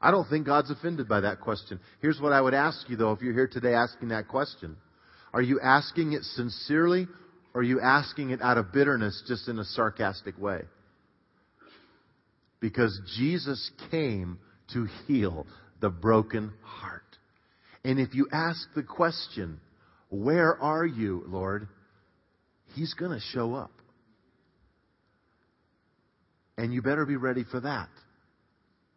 I 0.00 0.10
don't 0.10 0.28
think 0.28 0.46
God's 0.46 0.70
offended 0.70 1.08
by 1.08 1.20
that 1.20 1.40
question. 1.40 1.80
Here's 2.00 2.20
what 2.20 2.32
I 2.32 2.40
would 2.40 2.54
ask 2.54 2.88
you 2.88 2.96
though, 2.96 3.12
if 3.12 3.20
you're 3.20 3.34
here 3.34 3.48
today 3.48 3.74
asking 3.74 4.08
that 4.08 4.28
question. 4.28 4.76
Are 5.32 5.42
you 5.42 5.60
asking 5.60 6.12
it 6.12 6.22
sincerely 6.22 7.06
or 7.54 7.60
are 7.60 7.64
you 7.64 7.80
asking 7.80 8.30
it 8.30 8.42
out 8.42 8.58
of 8.58 8.72
bitterness 8.72 9.22
just 9.26 9.48
in 9.48 9.58
a 9.58 9.64
sarcastic 9.64 10.38
way? 10.38 10.62
Because 12.60 13.00
Jesus 13.16 13.70
came 13.90 14.38
to 14.72 14.86
heal 15.06 15.46
the 15.80 15.90
broken 15.90 16.52
heart. 16.62 17.02
And 17.84 17.98
if 17.98 18.14
you 18.14 18.28
ask 18.30 18.60
the 18.74 18.82
question, 18.82 19.60
where 20.10 20.60
are 20.60 20.84
you, 20.84 21.24
Lord? 21.26 21.68
He's 22.74 22.94
going 22.94 23.12
to 23.12 23.20
show 23.32 23.54
up. 23.54 23.72
And 26.58 26.74
you 26.74 26.82
better 26.82 27.06
be 27.06 27.16
ready 27.16 27.44
for 27.44 27.60
that. 27.60 27.88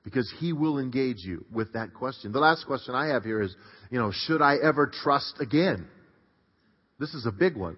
Because 0.04 0.32
he 0.40 0.52
will 0.52 0.80
engage 0.80 1.20
you 1.20 1.46
with 1.52 1.74
that 1.74 1.94
question. 1.94 2.34
The 2.34 2.40
last 2.40 2.66
question 2.66 2.94
I 2.94 3.08
have 3.08 3.24
here 3.24 3.42
is, 3.42 3.56
you 3.90 4.00
know, 4.00 4.12
should 4.12 4.42
I 4.42 4.58
ever 4.62 4.92
trust 5.02 5.36
again? 5.40 5.88
This 7.04 7.16
is 7.16 7.26
a 7.26 7.34
big 7.34 7.58
one. 7.58 7.76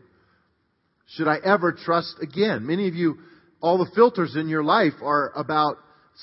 Should 1.15 1.27
I 1.27 1.37
ever 1.43 1.71
trust 1.71 2.17
again? 2.21 2.67
Many 2.67 2.87
of 2.87 2.93
you, 2.93 3.17
all 3.59 3.79
the 3.79 3.89
filters 3.95 4.35
in 4.35 4.47
your 4.47 4.63
life 4.63 4.93
are 5.01 5.31
about 5.35 5.77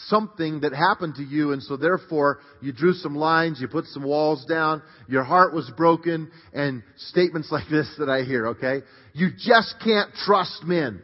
something 0.07 0.61
that 0.61 0.73
happened 0.73 1.17
to 1.17 1.25
you 1.25 1.51
and 1.51 1.61
so 1.65 1.77
therefore 1.77 2.39
you 2.61 2.73
drew 2.73 2.93
some 2.93 3.17
lines, 3.17 3.61
you 3.61 3.67
put 3.67 3.87
some 3.87 4.05
walls 4.05 4.45
down, 4.45 4.83
your 5.09 5.25
heart 5.25 5.53
was 5.53 5.69
broken, 5.77 6.31
and 6.55 6.85
statements 6.97 7.51
like 7.51 7.69
this 7.69 7.93
that 7.99 8.09
I 8.09 8.23
hear, 8.23 8.47
okay? 8.51 8.83
You 9.15 9.31
just 9.37 9.75
can't 9.83 10.15
trust 10.25 10.63
men. 10.63 11.03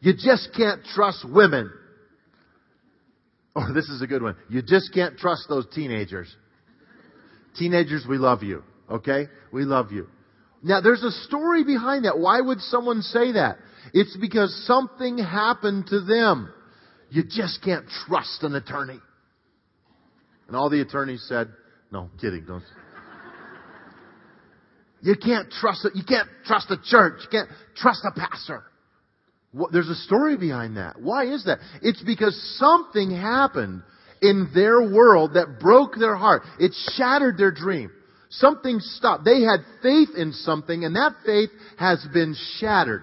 You 0.00 0.14
just 0.14 0.48
can't 0.56 0.84
trust 0.96 1.24
women. 1.30 1.70
Oh, 3.54 3.72
this 3.72 3.88
is 3.88 4.02
a 4.02 4.08
good 4.08 4.20
one. 4.24 4.34
You 4.48 4.62
just 4.62 4.92
can't 4.92 5.16
trust 5.16 5.44
those 5.48 5.68
teenagers. 5.72 6.34
Teenagers, 7.56 8.04
we 8.08 8.18
love 8.18 8.42
you. 8.42 8.64
Okay? 8.90 9.28
We 9.52 9.64
love 9.64 9.92
you. 9.92 10.08
Now, 10.62 10.80
there's 10.80 11.02
a 11.02 11.12
story 11.26 11.64
behind 11.64 12.04
that. 12.04 12.18
Why 12.18 12.40
would 12.40 12.60
someone 12.60 13.02
say 13.02 13.32
that? 13.32 13.58
It's 13.94 14.16
because 14.16 14.54
something 14.66 15.16
happened 15.16 15.86
to 15.88 16.00
them. 16.00 16.52
You 17.10 17.22
just 17.24 17.62
can't 17.64 17.86
trust 18.06 18.42
an 18.42 18.54
attorney. 18.54 19.00
And 20.48 20.56
all 20.56 20.68
the 20.68 20.80
attorneys 20.80 21.24
said, 21.28 21.48
no, 21.90 22.10
kidding, 22.20 22.44
don't. 22.44 22.62
You 25.02 25.14
can't 25.16 25.50
trust. 25.50 25.86
You 25.94 26.04
can't 26.06 26.28
trust 26.44 26.70
a 26.70 26.76
church. 26.84 27.20
You 27.22 27.28
can't 27.30 27.48
trust 27.76 28.04
a 28.04 28.12
pastor. 28.12 28.62
There's 29.72 29.88
a 29.88 29.94
story 29.94 30.36
behind 30.36 30.76
that. 30.76 31.00
Why 31.00 31.24
is 31.24 31.44
that? 31.44 31.58
It's 31.82 32.02
because 32.02 32.38
something 32.58 33.10
happened 33.10 33.82
in 34.20 34.50
their 34.54 34.82
world 34.82 35.34
that 35.34 35.58
broke 35.58 35.96
their 35.98 36.16
heart. 36.16 36.42
It 36.58 36.72
shattered 36.96 37.38
their 37.38 37.50
dream. 37.50 37.90
Something 38.30 38.78
stopped. 38.78 39.24
They 39.24 39.42
had 39.42 39.60
faith 39.82 40.10
in 40.16 40.32
something 40.32 40.84
and 40.84 40.94
that 40.94 41.16
faith 41.26 41.50
has 41.78 42.04
been 42.14 42.36
shattered. 42.58 43.02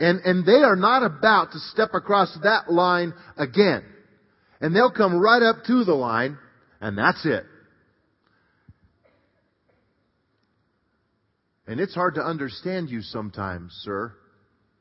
And, 0.00 0.20
and 0.24 0.44
they 0.44 0.64
are 0.64 0.76
not 0.76 1.04
about 1.04 1.52
to 1.52 1.58
step 1.60 1.90
across 1.94 2.36
that 2.42 2.70
line 2.70 3.14
again. 3.36 3.84
And 4.60 4.74
they'll 4.74 4.92
come 4.92 5.16
right 5.16 5.42
up 5.42 5.64
to 5.66 5.84
the 5.84 5.94
line 5.94 6.38
and 6.80 6.98
that's 6.98 7.24
it. 7.24 7.44
And 11.68 11.78
it's 11.78 11.94
hard 11.94 12.14
to 12.14 12.22
understand 12.22 12.90
you 12.90 13.02
sometimes, 13.02 13.72
sir, 13.82 14.12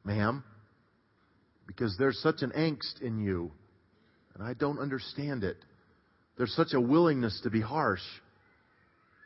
ma'am, 0.03 0.43
because 1.67 1.95
there's 1.99 2.19
such 2.19 2.41
an 2.41 2.51
angst 2.51 3.01
in 3.01 3.19
you. 3.19 3.51
And 4.33 4.41
I 4.41 4.53
don't 4.53 4.79
understand 4.79 5.43
it. 5.43 5.57
There's 6.37 6.53
such 6.55 6.73
a 6.73 6.81
willingness 6.81 7.41
to 7.43 7.51
be 7.51 7.61
harsh 7.61 8.01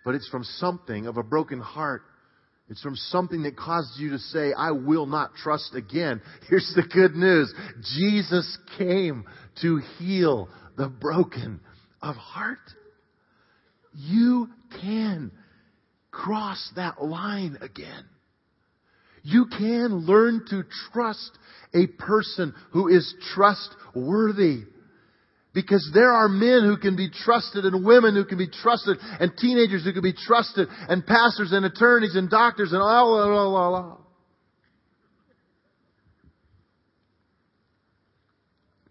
but 0.04 0.16
it's 0.16 0.28
from 0.30 0.44
something 0.44 1.08
of 1.08 1.18
a 1.18 1.24
broken 1.24 1.60
heart. 1.60 2.04
It's 2.70 2.82
from 2.82 2.96
something 2.96 3.44
that 3.44 3.58
causes 3.58 3.98
you 4.00 4.12
to 4.12 4.20
say, 4.20 4.54
I 4.54 4.72
will 4.72 5.06
not 5.06 5.36
trust 5.36 5.76
again. 5.76 6.22
Here's 6.50 6.72
the 6.76 6.84
good 6.84 7.16
news. 7.16 7.54
Jesus 7.98 8.58
came 8.78 9.26
to 9.62 9.82
heal 9.98 10.48
the 10.78 10.88
broken 10.88 11.60
of 12.02 12.16
heart. 12.16 12.60
You 13.94 14.50
can 14.82 15.32
cross 16.12 16.72
that 16.76 17.04
line 17.04 17.58
again. 17.62 18.06
You 19.24 19.46
can 19.46 20.06
learn 20.06 20.46
to 20.50 20.64
trust 20.92 21.38
a 21.74 21.88
person 21.88 22.54
who 22.72 22.88
is 22.88 23.14
trustworthy. 23.34 24.64
Because 25.54 25.90
there 25.94 26.12
are 26.12 26.30
men 26.30 26.64
who 26.64 26.78
can 26.78 26.96
be 26.96 27.10
trusted 27.10 27.66
and 27.66 27.86
women 27.86 28.16
who 28.16 28.24
can 28.24 28.38
be 28.38 28.48
trusted 28.48 28.98
and 29.20 29.32
teenagers 29.38 29.84
who 29.84 29.92
can 29.92 30.02
be 30.02 30.14
trusted 30.14 30.70
and 30.88 31.06
pastors 31.06 31.52
and 31.52 31.66
attorneys 31.66 32.16
and 32.16 32.30
doctors 32.30 32.72
and 32.72 32.82
all, 32.82 33.20
all, 33.20 33.56
all, 33.56 33.76
all. 33.76 34.02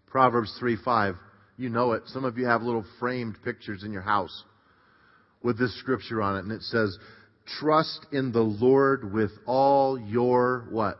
Proverbs 0.07 0.55
3 0.59 0.77
5. 0.83 1.15
You 1.57 1.69
know 1.69 1.93
it. 1.93 2.03
Some 2.07 2.25
of 2.25 2.37
you 2.37 2.45
have 2.45 2.61
little 2.61 2.85
framed 2.99 3.37
pictures 3.43 3.83
in 3.83 3.91
your 3.91 4.01
house 4.01 4.43
with 5.41 5.57
this 5.57 5.77
scripture 5.79 6.21
on 6.21 6.35
it. 6.35 6.43
And 6.43 6.51
it 6.51 6.61
says, 6.63 6.97
Trust 7.59 8.05
in 8.11 8.31
the 8.31 8.41
Lord 8.41 9.11
with 9.13 9.31
all 9.47 9.99
your 9.99 10.67
what? 10.69 10.99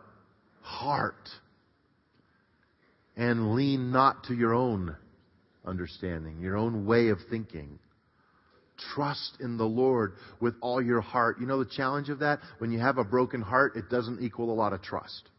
Heart. 0.62 1.30
And 3.15 3.54
lean 3.54 3.91
not 3.91 4.24
to 4.26 4.34
your 4.34 4.54
own 4.54 4.95
understanding, 5.65 6.39
your 6.39 6.58
own 6.58 6.86
way 6.86 7.10
of 7.10 7.19
thinking. 7.30 7.80
Trust 8.95 9.38
in 9.39 9.58
the 9.58 9.65
Lord 9.65 10.13
with 10.39 10.56
all 10.62 10.82
your 10.82 11.02
heart. 11.02 11.38
You 11.39 11.45
know 11.45 11.63
the 11.63 11.69
challenge 11.69 12.10
of 12.10 12.19
that? 12.19 12.39
When 12.58 12.71
you 12.71 12.80
have 12.80 12.97
a 12.97 13.04
broken 13.04 13.41
heart, 13.41 13.76
it 13.76 13.89
doesn't 13.89 14.24
equal 14.24 14.52
a 14.52 14.56
lot 14.56 14.74
of 14.74 14.82
trust. 14.82 15.30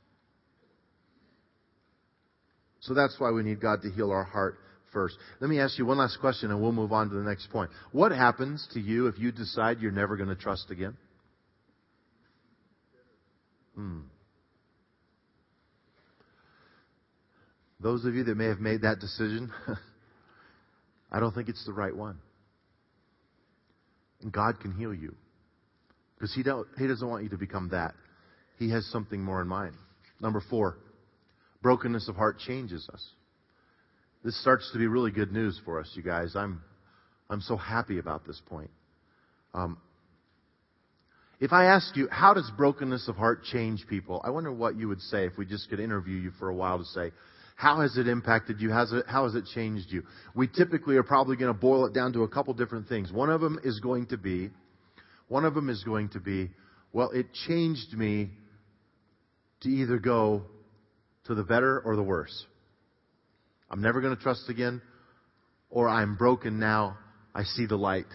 So 2.81 2.95
that's 2.95 3.17
why 3.19 3.31
we 3.31 3.43
need 3.43 3.61
God 3.61 3.83
to 3.83 3.91
heal 3.91 4.11
our 4.11 4.25
heart 4.25 4.59
first. 4.93 5.17
Let 5.41 5.49
me 5.49 5.61
ask 5.61 5.79
you 5.79 5.87
one 5.87 5.99
last 5.99 6.19
question 6.21 6.51
and 6.51 6.61
we'll 6.61 6.73
move 6.73 6.93
on 6.93 7.09
to 7.09 7.15
the 7.15 7.23
next 7.23 7.51
point. 7.51 7.71
What 7.93 8.13
happens 8.13 8.67
to 8.75 8.81
you 8.81 9.07
if 9.07 9.19
you 9.19 9.33
decide 9.33 9.81
you're 9.81 9.93
never 9.93 10.17
going 10.17 10.29
to 10.29 10.37
trust 10.37 10.71
again? 10.71 10.97
Hmm. 13.75 14.01
Those 17.81 18.05
of 18.05 18.15
you 18.15 18.25
that 18.25 18.37
may 18.37 18.47
have 18.47 18.61
made 18.61 18.83
that 18.83 19.01
decision, 19.01 19.51
I 21.13 21.21
don't 21.21 21.35
think 21.35 21.49
it's 21.51 21.65
the 21.67 21.73
right 21.73 21.95
one. 21.95 22.19
And 24.23 24.33
God 24.33 24.61
can 24.61 24.73
heal 24.73 24.95
you. 24.95 25.15
Because 26.15 26.35
he, 26.35 26.43
don't, 26.43 26.67
he 26.79 26.87
doesn't 26.87 27.07
want 27.07 27.23
you 27.23 27.29
to 27.31 27.37
become 27.37 27.69
that. 27.71 27.95
He 28.59 28.71
has 28.71 28.87
something 28.87 29.23
more 29.23 29.43
in 29.43 29.49
mind. 29.49 29.75
Number 30.21 30.43
four, 30.49 30.79
brokenness 31.63 32.09
of 32.09 32.17
heart 32.17 32.39
changes 32.39 32.89
us. 32.93 33.05
this 34.25 34.41
starts 34.41 34.71
to 34.73 34.79
be 34.79 34.87
really 34.87 35.11
good 35.11 35.33
news 35.33 35.61
for 35.65 35.81
us, 35.81 35.91
you 35.95 36.03
guys. 36.03 36.35
I'm, 36.35 36.63
I'm 37.29 37.41
so 37.41 37.57
happy 37.57 37.99
about 37.99 38.25
this 38.25 38.41
point. 38.47 38.71
Um, 39.53 39.79
if 41.41 41.53
I 41.53 41.65
asked 41.67 41.97
you, 41.97 42.09
how 42.09 42.35
does 42.35 42.49
brokenness 42.57 43.09
of 43.09 43.17
heart 43.17 43.43
change 43.43 43.85
people? 43.89 44.23
I 44.25 44.31
wonder 44.31 44.53
what 44.53 44.77
you 44.79 44.87
would 44.89 45.01
say 45.01 45.27
if 45.27 45.37
we 45.37 45.45
just 45.45 45.69
could 45.69 45.81
interview 45.81 46.17
you 46.17 46.31
for 46.39 46.49
a 46.49 46.55
while 46.55 46.79
to 46.79 46.85
say, 46.85 47.11
how 47.63 47.81
has 47.81 47.97
it 47.97 48.09
impacted 48.09 48.61
you? 48.61 48.71
Has 48.71 48.93
it, 48.93 49.05
how 49.07 49.23
has 49.23 49.37
it 49.37 49.45
changed 49.55 49.87
you? 49.93 50.03
We 50.35 50.49
typically 50.49 50.97
are 50.97 51.05
probably 51.05 51.37
going 51.37 51.55
to 51.55 51.57
boil 51.57 51.87
it 51.87 51.95
down 51.95 52.13
to 52.15 52.25
a 52.25 52.29
couple 52.29 52.53
different 52.55 52.89
things. 52.89 53.13
One 53.13 53.31
of 53.31 53.41
them 53.41 53.61
is 53.63 53.79
going 53.79 54.07
to 54.07 54.17
be, 54.17 54.51
one 55.29 55.45
of 55.45 55.55
them 55.55 55.69
is 55.69 55.85
going 55.85 56.09
to 56.09 56.19
be, 56.19 56.51
well, 56.93 57.13
it 57.13 57.27
changed 57.47 57.93
me 57.93 58.31
to 59.61 59.69
either 59.69 60.01
go 60.01 60.43
to 61.27 61.37
the 61.37 61.45
better 61.45 61.79
or 61.79 61.95
the 61.95 62.03
worse. 62.03 62.47
I'm 63.71 63.81
never 63.81 64.01
going 64.01 64.17
to 64.17 64.21
trust 64.21 64.49
again, 64.49 64.83
or 65.71 65.89
I'm 65.89 66.17
broken 66.17 66.59
now. 66.59 66.99
I 67.33 67.45
see 67.45 67.67
the 67.67 67.77
light. 67.77 68.07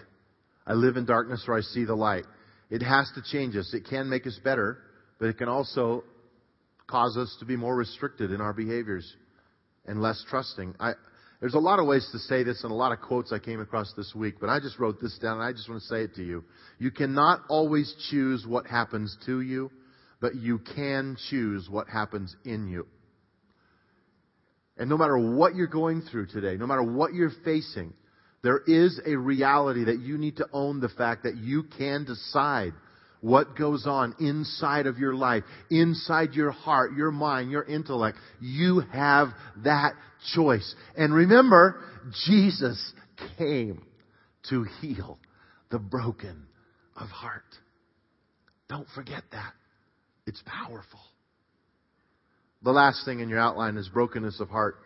I 0.66 0.74
live 0.74 0.98
in 0.98 1.06
darkness 1.06 1.42
or 1.48 1.56
I 1.56 1.62
see 1.62 1.86
the 1.86 1.94
light. 1.94 2.24
It 2.68 2.82
has 2.82 3.10
to 3.14 3.22
change 3.32 3.56
us. 3.56 3.72
It 3.72 3.86
can 3.88 4.10
make 4.10 4.26
us 4.26 4.38
better, 4.44 4.76
but 5.18 5.30
it 5.30 5.38
can 5.38 5.48
also 5.48 6.04
cause 6.86 7.16
us 7.16 7.34
to 7.40 7.46
be 7.46 7.56
more 7.56 7.74
restricted 7.74 8.30
in 8.30 8.42
our 8.42 8.52
behaviors 8.52 9.10
and 9.88 10.00
less 10.00 10.24
trusting. 10.28 10.74
I, 10.78 10.92
there's 11.40 11.54
a 11.54 11.58
lot 11.58 11.78
of 11.78 11.86
ways 11.86 12.08
to 12.12 12.18
say 12.18 12.42
this 12.42 12.62
and 12.62 12.72
a 12.72 12.74
lot 12.74 12.92
of 12.92 13.00
quotes 13.00 13.32
I 13.32 13.38
came 13.38 13.60
across 13.60 13.92
this 13.96 14.12
week, 14.14 14.34
but 14.40 14.48
I 14.48 14.60
just 14.60 14.78
wrote 14.78 15.00
this 15.00 15.18
down 15.18 15.34
and 15.34 15.42
I 15.42 15.52
just 15.52 15.68
want 15.68 15.80
to 15.82 15.88
say 15.88 16.02
it 16.02 16.14
to 16.16 16.24
you. 16.24 16.44
You 16.78 16.90
cannot 16.90 17.40
always 17.48 17.94
choose 18.10 18.44
what 18.46 18.66
happens 18.66 19.16
to 19.26 19.40
you, 19.40 19.70
but 20.20 20.34
you 20.34 20.58
can 20.58 21.16
choose 21.30 21.68
what 21.70 21.88
happens 21.88 22.34
in 22.44 22.68
you. 22.68 22.86
And 24.76 24.88
no 24.88 24.96
matter 24.96 25.18
what 25.18 25.54
you're 25.54 25.66
going 25.66 26.02
through 26.02 26.26
today, 26.26 26.56
no 26.56 26.66
matter 26.66 26.82
what 26.82 27.14
you're 27.14 27.32
facing, 27.44 27.94
there 28.42 28.60
is 28.66 29.00
a 29.04 29.16
reality 29.16 29.84
that 29.84 30.00
you 30.00 30.18
need 30.18 30.36
to 30.36 30.46
own 30.52 30.80
the 30.80 30.88
fact 30.88 31.24
that 31.24 31.36
you 31.36 31.64
can 31.76 32.04
decide 32.04 32.72
what 33.20 33.56
goes 33.56 33.86
on 33.86 34.14
inside 34.20 34.86
of 34.86 34.98
your 34.98 35.14
life, 35.14 35.44
inside 35.70 36.34
your 36.34 36.50
heart, 36.50 36.92
your 36.96 37.10
mind, 37.10 37.50
your 37.50 37.64
intellect. 37.64 38.18
You 38.40 38.80
have 38.92 39.28
that 39.64 39.94
choice. 40.34 40.74
And 40.96 41.12
remember, 41.12 41.82
Jesus 42.26 42.92
came 43.36 43.84
to 44.50 44.64
heal 44.80 45.18
the 45.70 45.78
broken 45.78 46.46
of 46.96 47.08
heart. 47.08 47.42
Don't 48.68 48.86
forget 48.94 49.22
that. 49.32 49.52
It's 50.26 50.42
powerful. 50.46 51.00
The 52.62 52.72
last 52.72 53.04
thing 53.04 53.20
in 53.20 53.28
your 53.28 53.38
outline 53.38 53.76
is 53.76 53.88
brokenness 53.88 54.40
of 54.40 54.48
heart 54.48 54.76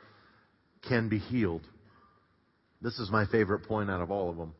can 0.86 1.08
be 1.08 1.18
healed. 1.18 1.62
This 2.80 2.98
is 2.98 3.10
my 3.10 3.26
favorite 3.26 3.60
point 3.60 3.90
out 3.90 4.00
of 4.00 4.10
all 4.10 4.30
of 4.30 4.36
them. 4.36 4.54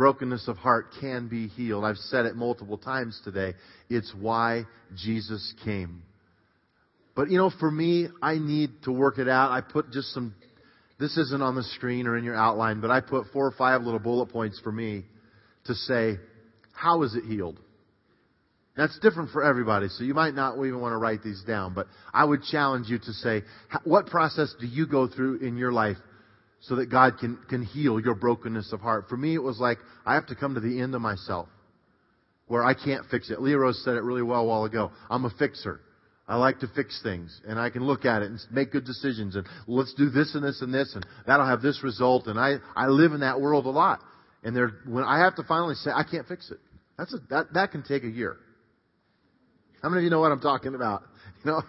Brokenness 0.00 0.48
of 0.48 0.56
heart 0.56 0.94
can 0.98 1.28
be 1.28 1.48
healed. 1.48 1.84
I've 1.84 1.98
said 1.98 2.24
it 2.24 2.34
multiple 2.34 2.78
times 2.78 3.20
today. 3.22 3.52
It's 3.90 4.10
why 4.18 4.64
Jesus 4.96 5.52
came. 5.62 6.04
But 7.14 7.30
you 7.30 7.36
know, 7.36 7.50
for 7.60 7.70
me, 7.70 8.08
I 8.22 8.38
need 8.38 8.70
to 8.84 8.92
work 8.92 9.18
it 9.18 9.28
out. 9.28 9.50
I 9.50 9.60
put 9.60 9.90
just 9.90 10.14
some, 10.14 10.34
this 10.98 11.18
isn't 11.18 11.42
on 11.42 11.54
the 11.54 11.64
screen 11.64 12.06
or 12.06 12.16
in 12.16 12.24
your 12.24 12.34
outline, 12.34 12.80
but 12.80 12.90
I 12.90 13.02
put 13.02 13.26
four 13.34 13.46
or 13.46 13.50
five 13.50 13.82
little 13.82 14.00
bullet 14.00 14.30
points 14.30 14.58
for 14.60 14.72
me 14.72 15.04
to 15.66 15.74
say, 15.74 16.16
how 16.72 17.02
is 17.02 17.14
it 17.14 17.24
healed? 17.24 17.60
That's 18.78 18.98
different 19.00 19.32
for 19.32 19.44
everybody, 19.44 19.88
so 19.88 20.02
you 20.04 20.14
might 20.14 20.34
not 20.34 20.54
even 20.56 20.80
want 20.80 20.94
to 20.94 20.96
write 20.96 21.22
these 21.22 21.42
down, 21.46 21.74
but 21.74 21.88
I 22.14 22.24
would 22.24 22.42
challenge 22.44 22.88
you 22.88 23.00
to 23.00 23.12
say, 23.12 23.42
what 23.84 24.06
process 24.06 24.54
do 24.58 24.66
you 24.66 24.86
go 24.86 25.08
through 25.08 25.40
in 25.40 25.58
your 25.58 25.72
life 25.72 25.98
so 26.60 26.76
that 26.76 26.86
God 26.86 27.18
can, 27.18 27.38
can 27.48 27.62
heal 27.62 28.00
your 28.00 28.14
brokenness 28.14 28.72
of 28.72 28.80
heart? 28.80 29.06
For 29.08 29.16
me, 29.16 29.34
it 29.34 29.42
was 29.42 29.58
like, 29.58 29.78
I 30.04 30.14
have 30.14 30.26
to 30.26 30.34
come 30.34 30.54
to 30.54 30.60
the 30.60 30.80
end 30.80 30.94
of 30.94 31.00
myself 31.00 31.48
where 32.46 32.64
I 32.64 32.74
can't 32.74 33.06
fix 33.10 33.30
it. 33.30 33.40
Leah 33.40 33.58
Rose 33.58 33.80
said 33.84 33.94
it 33.94 34.02
really 34.02 34.22
well 34.22 34.40
a 34.40 34.44
while 34.44 34.64
ago. 34.64 34.90
I'm 35.08 35.24
a 35.24 35.30
fixer. 35.30 35.80
I 36.26 36.36
like 36.36 36.60
to 36.60 36.68
fix 36.68 37.00
things 37.02 37.40
and 37.46 37.58
I 37.58 37.70
can 37.70 37.84
look 37.84 38.04
at 38.04 38.22
it 38.22 38.30
and 38.30 38.40
make 38.50 38.72
good 38.72 38.84
decisions 38.84 39.36
and 39.36 39.46
let's 39.66 39.94
do 39.94 40.10
this 40.10 40.34
and 40.34 40.44
this 40.44 40.60
and 40.60 40.72
this 40.72 40.92
and 40.94 41.04
that'll 41.26 41.46
have 41.46 41.62
this 41.62 41.82
result 41.82 42.26
and 42.26 42.38
I, 42.38 42.56
I 42.76 42.86
live 42.86 43.12
in 43.12 43.20
that 43.20 43.40
world 43.40 43.66
a 43.66 43.70
lot. 43.70 44.00
And 44.42 44.54
there, 44.54 44.72
when 44.86 45.04
I 45.04 45.18
have 45.20 45.36
to 45.36 45.42
finally 45.44 45.74
say, 45.74 45.90
I 45.90 46.02
can't 46.02 46.26
fix 46.26 46.50
it. 46.50 46.58
That's 46.98 47.14
a, 47.14 47.18
that, 47.30 47.52
that 47.54 47.72
can 47.72 47.82
take 47.82 48.04
a 48.04 48.08
year. 48.08 48.36
How 49.82 49.88
many 49.88 50.00
of 50.00 50.04
you 50.04 50.10
know 50.10 50.20
what 50.20 50.32
I'm 50.32 50.40
talking 50.40 50.74
about? 50.74 51.02
You 51.42 51.52
know? 51.52 51.62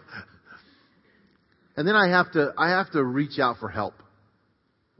And 1.78 1.88
then 1.88 1.96
I 1.96 2.10
have 2.10 2.30
to, 2.34 2.54
I 2.58 2.72
have 2.72 2.92
to 2.92 3.02
reach 3.02 3.40
out 3.40 3.56
for 3.62 3.70
help. 3.70 3.94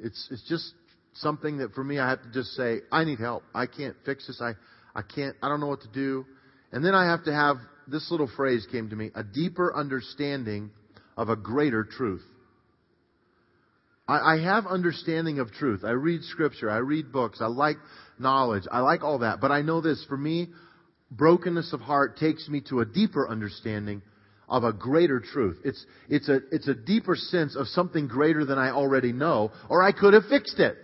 It's, 0.02 0.28
it's 0.32 0.48
just 0.48 0.74
something 1.14 1.58
that 1.58 1.74
for 1.74 1.84
me, 1.84 2.00
I 2.00 2.10
have 2.10 2.24
to 2.24 2.32
just 2.32 2.52
say, 2.52 2.80
I 2.92 3.04
need 3.04 3.20
help. 3.20 3.44
I 3.54 3.66
can't 3.66 3.96
fix 4.06 4.28
this. 4.28 4.42
I, 4.42 4.54
I 4.96 5.02
can't, 5.04 5.36
I 5.42 5.50
don't 5.50 5.60
know 5.60 5.68
what 5.68 5.82
to 5.82 5.90
do. 5.90 6.26
And 6.72 6.84
then 6.84 6.96
I 6.96 7.06
have 7.06 7.26
to 7.26 7.34
have, 7.34 7.58
this 7.88 8.10
little 8.12 8.30
phrase 8.36 8.66
came 8.72 8.90
to 8.90 8.96
me, 8.96 9.12
a 9.16 9.24
deeper 9.24 9.76
understanding 9.76 10.72
of 11.18 11.30
a 11.30 11.36
greater 11.36 11.84
truth. 11.84 12.24
I, 14.08 14.36
I 14.36 14.42
have 14.42 14.66
understanding 14.66 15.40
of 15.40 15.52
truth. 15.52 15.84
I 15.84 15.92
read 15.92 16.24
scripture. 16.24 16.70
I 16.70 16.78
read 16.78 17.12
books. 17.12 17.40
I 17.42 17.48
like 17.48 17.78
knowledge. 18.20 18.64
I 18.72 18.80
like 18.80 19.04
all 19.04 19.20
that. 19.20 19.42
But 19.42 19.52
I 19.52 19.62
know 19.62 19.82
this, 19.82 20.06
for 20.08 20.18
me, 20.18 20.50
brokenness 21.10 21.74
of 21.74 21.82
heart 21.82 22.18
takes 22.18 22.48
me 22.48 22.62
to 22.70 22.80
a 22.80 22.86
deeper 22.86 23.28
understanding 23.28 24.02
of 24.52 24.66
a 24.66 24.74
greater 24.74 25.22
truth. 25.22 25.58
It's, 25.64 25.84
it's, 26.10 26.28
a, 26.28 26.42
it's 26.52 26.68
a 26.68 26.76
deeper 26.76 27.16
sense 27.16 27.56
of 27.56 27.68
something 27.68 28.08
greater 28.08 28.46
than 28.46 28.60
I 28.60 28.72
already 28.72 29.14
know, 29.14 29.52
or 29.70 29.82
I 29.82 29.94
could 29.94 30.14
have 30.14 30.26
fixed 30.26 30.60
it. 30.60 30.76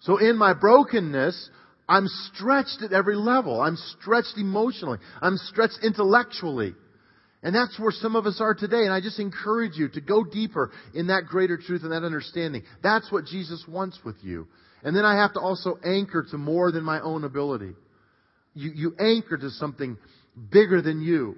So 0.00 0.18
in 0.18 0.36
my 0.36 0.52
brokenness, 0.52 1.50
I'm 1.88 2.06
stretched 2.06 2.82
at 2.82 2.92
every 2.92 3.16
level. 3.16 3.60
I'm 3.60 3.76
stretched 3.98 4.34
emotionally. 4.36 4.98
I'm 5.20 5.38
stretched 5.38 5.78
intellectually. 5.82 6.74
And 7.42 7.54
that's 7.54 7.78
where 7.80 7.92
some 7.92 8.14
of 8.14 8.26
us 8.26 8.40
are 8.42 8.54
today. 8.54 8.84
And 8.84 8.92
I 8.92 9.00
just 9.00 9.18
encourage 9.18 9.76
you 9.76 9.88
to 9.88 10.00
go 10.02 10.22
deeper 10.22 10.70
in 10.94 11.06
that 11.06 11.24
greater 11.26 11.56
truth 11.56 11.82
and 11.82 11.92
that 11.92 12.04
understanding. 12.04 12.62
That's 12.82 13.10
what 13.10 13.24
Jesus 13.24 13.64
wants 13.66 13.98
with 14.04 14.16
you. 14.22 14.46
And 14.84 14.94
then 14.94 15.06
I 15.06 15.16
have 15.16 15.32
to 15.32 15.40
also 15.40 15.78
anchor 15.82 16.26
to 16.30 16.36
more 16.36 16.70
than 16.70 16.84
my 16.84 17.00
own 17.00 17.24
ability. 17.24 17.72
You, 18.54 18.70
you 18.74 18.96
anchor 19.00 19.38
to 19.38 19.48
something 19.50 19.96
bigger 20.50 20.82
than 20.82 21.00
you. 21.00 21.36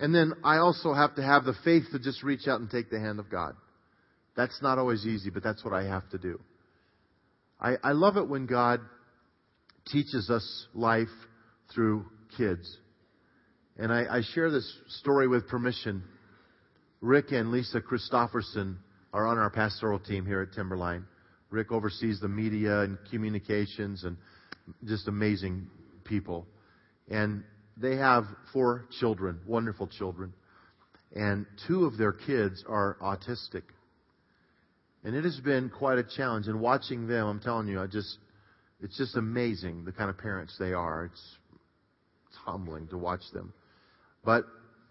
And 0.00 0.14
then 0.14 0.32
I 0.42 0.56
also 0.56 0.94
have 0.94 1.14
to 1.16 1.22
have 1.22 1.44
the 1.44 1.54
faith 1.62 1.84
to 1.92 1.98
just 1.98 2.22
reach 2.22 2.48
out 2.48 2.60
and 2.60 2.70
take 2.70 2.90
the 2.90 2.98
hand 2.98 3.20
of 3.20 3.30
God. 3.30 3.54
That's 4.34 4.60
not 4.62 4.78
always 4.78 5.06
easy, 5.06 5.28
but 5.28 5.42
that's 5.42 5.62
what 5.62 5.74
I 5.74 5.84
have 5.84 6.08
to 6.10 6.18
do. 6.18 6.40
I, 7.60 7.76
I 7.82 7.92
love 7.92 8.16
it 8.16 8.26
when 8.26 8.46
God 8.46 8.80
teaches 9.86 10.30
us 10.30 10.66
life 10.74 11.08
through 11.74 12.06
kids. 12.38 12.78
And 13.76 13.92
I, 13.92 14.04
I 14.10 14.20
share 14.34 14.50
this 14.50 14.70
story 14.88 15.28
with 15.28 15.46
permission. 15.48 16.02
Rick 17.02 17.32
and 17.32 17.50
Lisa 17.50 17.80
Christofferson 17.80 18.76
are 19.12 19.26
on 19.26 19.36
our 19.36 19.50
pastoral 19.50 19.98
team 19.98 20.24
here 20.24 20.40
at 20.40 20.54
Timberline. 20.54 21.04
Rick 21.50 21.72
oversees 21.72 22.20
the 22.20 22.28
media 22.28 22.80
and 22.80 22.96
communications 23.10 24.04
and 24.04 24.16
just 24.86 25.08
amazing 25.08 25.66
people. 26.04 26.46
And 27.08 27.42
they 27.80 27.96
have 27.96 28.24
four 28.52 28.86
children, 29.00 29.40
wonderful 29.46 29.86
children. 29.86 30.34
And 31.14 31.46
two 31.66 31.86
of 31.86 31.96
their 31.96 32.12
kids 32.12 32.62
are 32.68 32.96
autistic. 33.02 33.62
And 35.02 35.16
it 35.16 35.24
has 35.24 35.40
been 35.40 35.70
quite 35.70 35.98
a 35.98 36.04
challenge. 36.04 36.46
And 36.46 36.60
watching 36.60 37.06
them, 37.08 37.26
I'm 37.26 37.40
telling 37.40 37.68
you, 37.68 37.80
I 37.80 37.86
just, 37.86 38.18
it's 38.80 38.96
just 38.96 39.16
amazing 39.16 39.84
the 39.84 39.92
kind 39.92 40.10
of 40.10 40.18
parents 40.18 40.54
they 40.58 40.72
are. 40.72 41.06
It's, 41.06 41.36
it's 42.28 42.36
humbling 42.44 42.88
to 42.88 42.98
watch 42.98 43.22
them. 43.32 43.52
But 44.24 44.44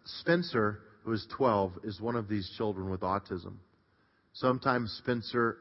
Spencer, 0.06 0.80
who 1.04 1.14
is 1.14 1.26
12, 1.38 1.74
is 1.84 2.02
one 2.02 2.16
of 2.16 2.28
these 2.28 2.52
children 2.58 2.90
with 2.90 3.02
autism. 3.02 3.58
Sometimes 4.34 4.92
Spencer 5.04 5.58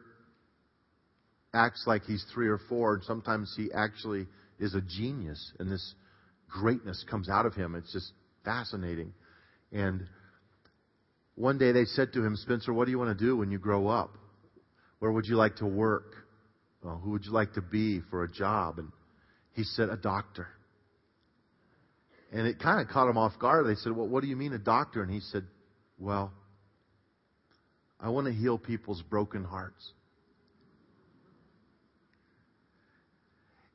acts 1.53 1.85
like 1.87 2.03
he's 2.05 2.25
three 2.33 2.49
or 2.49 2.59
four, 2.69 2.95
and 2.95 3.05
sometimes 3.05 3.53
he 3.57 3.71
actually 3.73 4.27
is 4.59 4.75
a 4.75 4.81
genius, 4.81 5.53
and 5.59 5.71
this 5.71 5.95
greatness 6.49 7.05
comes 7.11 7.29
out 7.29 7.47
of 7.47 7.55
him. 7.55 7.75
It's 7.75 7.93
just 7.93 8.13
fascinating. 8.45 9.13
And 9.73 10.07
one 11.35 11.59
day 11.59 11.73
they 11.73 11.85
said 11.85 12.13
to 12.15 12.25
him, 12.25 12.37
Spencer, 12.37 12.73
what 12.73 12.87
do 12.87 12.91
you 12.91 12.99
want 12.99 13.17
to 13.17 13.25
do 13.25 13.37
when 13.37 13.51
you 13.51 13.59
grow 13.59 13.89
up? 13.89 14.17
Where 14.99 15.13
would 15.13 15.27
you 15.27 15.37
like 15.37 15.57
to 15.57 15.67
work? 15.67 16.15
Well, 16.83 17.01
who 17.03 17.11
would 17.11 17.25
you 17.25 17.33
like 17.33 17.55
to 17.55 17.63
be 17.63 18.01
for 18.11 18.25
a 18.25 18.31
job? 18.31 18.79
And 18.79 18.91
he 19.53 19.65
said, 19.65 19.89
a 19.89 19.97
doctor. 19.97 20.49
And 22.33 22.47
it 22.47 22.59
kind 22.59 22.81
of 22.81 22.89
caught 22.89 23.09
him 23.09 23.17
off 23.17 23.39
guard. 23.39 23.67
They 23.67 23.75
said, 23.77 23.97
well, 23.97 24.07
what 24.07 24.23
do 24.23 24.29
you 24.29 24.37
mean 24.37 24.53
a 24.53 24.59
doctor? 24.59 25.03
And 25.03 25.11
he 25.13 25.21
said, 25.21 25.45
well, 25.99 26.33
I 28.01 28.11
want 28.11 28.27
to 28.27 28.33
heal 28.33 28.59
people's 28.59 29.03
broken 29.03 29.45
hearts. 29.45 29.93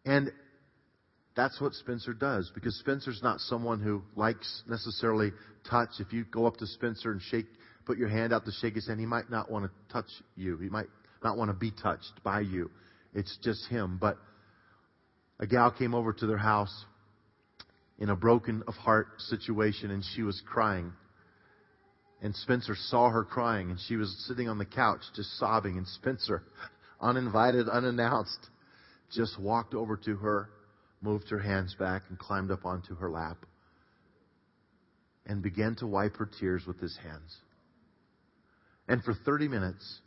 And 0.06 0.32
that's 1.36 1.60
what 1.60 1.74
Spencer 1.74 2.14
does 2.14 2.52
because 2.54 2.78
Spencer's 2.80 3.22
not 3.24 3.40
someone 3.40 3.80
who 3.80 4.04
likes 4.16 4.64
necessarily 4.68 5.32
touch. 5.70 5.90
If 6.00 6.14
you 6.14 6.26
go 6.26 6.46
up 6.46 6.58
to 6.58 6.68
Spencer 6.68 7.12
and 7.12 7.22
shake, 7.22 7.48
put 7.86 7.98
your 7.98 8.10
hand 8.10 8.34
out 8.34 8.46
to 8.46 8.52
shake 8.62 8.76
his 8.76 8.88
hand. 8.88 9.00
He 9.00 9.06
might 9.06 9.30
not 9.32 9.50
want 9.50 9.66
to 9.66 9.94
touch 9.94 10.10
you. 10.36 10.58
He 10.58 10.70
might 10.70 10.88
not 11.24 11.38
want 11.38 11.50
to 11.50 11.56
be 11.56 11.72
touched 11.72 12.24
by 12.24 12.42
you. 12.42 12.70
It's 13.16 13.38
just 13.44 13.68
him. 13.68 13.98
But 14.00 14.18
a 15.40 15.48
gal 15.48 15.72
came 15.72 15.96
over 15.96 16.14
to 16.14 16.28
their 16.28 16.38
house 16.38 16.86
in 17.98 18.10
a 18.10 18.16
broken 18.16 18.64
of 18.68 18.76
heart 18.76 19.08
situation 19.18 19.90
and 19.90 20.04
she 20.16 20.22
was 20.22 20.42
crying. 20.46 20.94
And 22.22 22.36
Spencer 22.36 22.76
saw 22.76 23.10
her 23.10 23.24
crying 23.24 23.72
and 23.72 23.80
she 23.88 23.96
was 23.96 24.26
sitting 24.28 24.48
on 24.48 24.58
the 24.58 24.66
couch 24.66 25.02
just 25.16 25.38
sobbing 25.40 25.78
and 25.78 25.88
Spencer, 25.88 26.44
uninvited, 27.02 27.68
unannounced, 27.68 28.50
just 29.12 29.40
walked 29.40 29.74
over 29.74 29.98
to 29.98 30.16
her, 30.18 30.50
moved 31.04 31.30
her 31.30 31.40
hands 31.40 31.76
back 31.78 32.04
and 32.10 32.18
climbed 32.18 32.50
up 32.50 32.66
onto 32.66 32.96
her 32.96 33.10
lap 33.10 33.38
and 35.26 35.42
began 35.42 35.76
to 35.76 35.88
wipe 35.88 36.16
her 36.18 36.30
tears 36.40 36.64
with 36.66 36.80
his 36.80 36.98
hands. 37.04 37.38
And 38.88 39.04
for 39.04 39.14
30 39.14 39.48
minutes, 39.48 40.00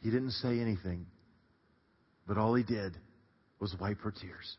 he 0.00 0.10
didn't 0.10 0.32
say 0.32 0.60
anything, 0.60 1.06
but 2.26 2.38
all 2.38 2.54
he 2.54 2.62
did 2.62 2.96
was 3.60 3.74
wipe 3.80 4.00
her 4.00 4.10
tears. 4.10 4.56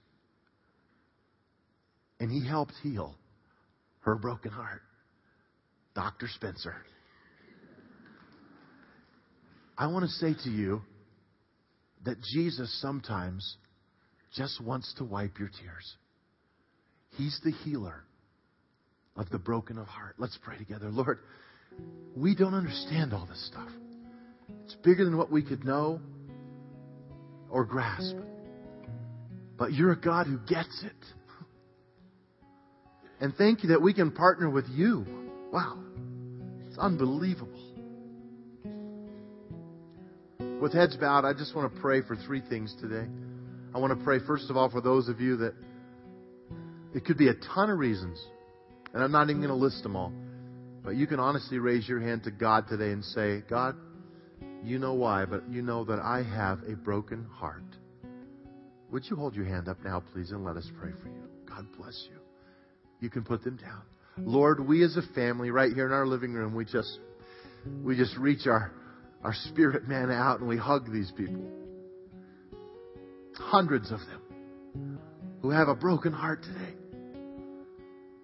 And 2.19 2.31
he 2.31 2.47
helped 2.47 2.73
heal 2.81 3.15
her 4.01 4.15
broken 4.15 4.51
heart. 4.51 4.81
Dr. 5.93 6.27
Spencer. 6.27 6.75
I 9.77 9.87
want 9.87 10.05
to 10.05 10.11
say 10.11 10.35
to 10.43 10.49
you 10.49 10.81
that 12.05 12.17
Jesus 12.21 12.81
sometimes 12.81 13.57
just 14.37 14.63
wants 14.63 14.93
to 14.99 15.03
wipe 15.03 15.39
your 15.39 15.49
tears. 15.49 15.95
He's 17.17 17.39
the 17.43 17.51
healer 17.51 18.03
of 19.15 19.29
the 19.31 19.39
broken 19.39 19.79
of 19.79 19.87
heart. 19.87 20.15
Let's 20.19 20.37
pray 20.43 20.57
together. 20.57 20.89
Lord, 20.89 21.19
we 22.15 22.35
don't 22.35 22.53
understand 22.53 23.13
all 23.13 23.25
this 23.25 23.43
stuff. 23.47 23.69
It's 24.63 24.75
bigger 24.75 25.03
than 25.03 25.17
what 25.17 25.31
we 25.31 25.41
could 25.41 25.65
know 25.65 25.99
or 27.49 27.65
grasp. 27.65 28.15
But 29.57 29.73
you're 29.73 29.91
a 29.91 29.99
God 29.99 30.27
who 30.27 30.37
gets 30.47 30.83
it. 30.83 30.91
And 33.19 33.33
thank 33.35 33.63
you 33.63 33.69
that 33.69 33.81
we 33.81 33.93
can 33.95 34.11
partner 34.11 34.47
with 34.47 34.65
you. 34.69 35.03
Wow. 35.51 35.79
It's 36.67 36.77
unbelievable. 36.77 37.47
With 40.61 40.73
heads 40.73 40.95
bowed, 40.95 41.25
I 41.25 41.33
just 41.33 41.55
want 41.55 41.73
to 41.73 41.81
pray 41.81 42.01
for 42.01 42.15
three 42.15 42.41
things 42.47 42.75
today. 42.79 43.07
I 43.73 43.79
want 43.79 43.97
to 43.97 44.03
pray, 44.03 44.19
first 44.25 44.49
of 44.49 44.57
all, 44.57 44.69
for 44.69 44.81
those 44.81 45.09
of 45.09 45.19
you 45.19 45.37
that 45.37 45.53
it 46.93 47.05
could 47.05 47.17
be 47.17 47.27
a 47.27 47.33
ton 47.33 47.69
of 47.69 47.77
reasons, 47.77 48.19
and 48.93 49.03
I'm 49.03 49.11
not 49.11 49.29
even 49.29 49.41
going 49.41 49.49
to 49.49 49.55
list 49.55 49.83
them 49.83 49.95
all, 49.95 50.11
but 50.83 50.95
you 50.95 51.05
can 51.05 51.19
honestly 51.19 51.59
raise 51.59 51.87
your 51.87 51.99
hand 51.99 52.23
to 52.23 52.31
God 52.31 52.67
today 52.69 52.91
and 52.91 53.03
say, 53.03 53.43
God, 53.49 53.75
you 54.63 54.79
know 54.79 54.93
why, 54.93 55.25
but 55.25 55.49
you 55.49 55.61
know 55.61 55.83
that 55.85 55.99
I 55.99 56.23
have 56.23 56.59
a 56.63 56.75
broken 56.75 57.25
heart. 57.25 57.63
Would 58.91 59.03
you 59.09 59.17
hold 59.17 59.35
your 59.35 59.45
hand 59.45 59.67
up 59.67 59.77
now, 59.83 60.01
please, 60.13 60.31
and 60.31 60.45
let 60.45 60.55
us 60.55 60.69
pray 60.79 60.91
for 61.01 61.09
you? 61.09 61.27
God 61.45 61.67
bless 61.77 62.07
you. 62.09 62.17
You 63.01 63.09
can 63.09 63.23
put 63.23 63.43
them 63.43 63.57
down. 63.57 63.81
Lord, 64.17 64.65
we 64.65 64.83
as 64.83 64.97
a 64.97 65.13
family 65.13 65.51
right 65.51 65.71
here 65.73 65.85
in 65.85 65.91
our 65.91 66.07
living 66.07 66.33
room, 66.33 66.55
we 66.55 66.65
just 66.65 66.99
we 67.83 67.95
just 67.95 68.17
reach 68.17 68.47
our 68.47 68.71
our 69.23 69.33
spirit 69.33 69.87
man 69.87 70.09
out 70.09 70.39
and 70.39 70.47
we 70.47 70.57
hug 70.57 70.91
these 70.91 71.11
people. 71.15 71.66
Hundreds 73.39 73.91
of 73.91 73.99
them 73.99 74.99
who 75.41 75.49
have 75.49 75.67
a 75.67 75.75
broken 75.75 76.11
heart 76.13 76.43
today. 76.43 76.73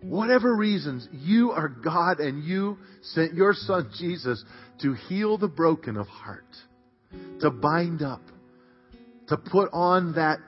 Whatever 0.01 0.55
reasons, 0.55 1.07
you 1.11 1.51
are 1.51 1.69
God 1.69 2.19
and 2.19 2.43
you 2.43 2.77
sent 3.01 3.33
your 3.33 3.53
son 3.53 3.89
Jesus 3.97 4.43
to 4.81 4.93
heal 4.93 5.37
the 5.37 5.47
broken 5.47 5.95
of 5.95 6.07
heart, 6.07 6.43
to 7.39 7.49
bind 7.49 8.01
up, 8.01 8.21
to 9.29 9.37
put 9.37 9.69
on 9.71 10.13
that 10.15 10.39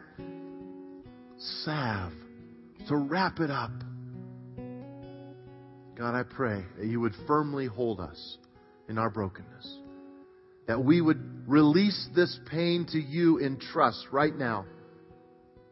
salve, 1.38 2.12
to 2.90 2.98
wrap 2.98 3.40
it 3.40 3.50
up. 3.50 3.72
God, 5.96 6.16
I 6.16 6.24
pray 6.24 6.66
that 6.78 6.88
you 6.88 7.00
would 7.00 7.14
firmly 7.26 7.68
hold 7.68 8.02
us 8.02 8.38
in 8.90 8.98
our 8.98 9.10
brokenness. 9.10 9.80
That 10.68 10.84
we 10.84 11.02
would 11.02 11.48
release 11.48 12.10
this 12.16 12.40
pain 12.50 12.86
to 12.92 12.98
you 13.00 13.38
in 13.38 13.60
trust 13.60 14.08
right 14.12 14.36
now. 14.36 14.66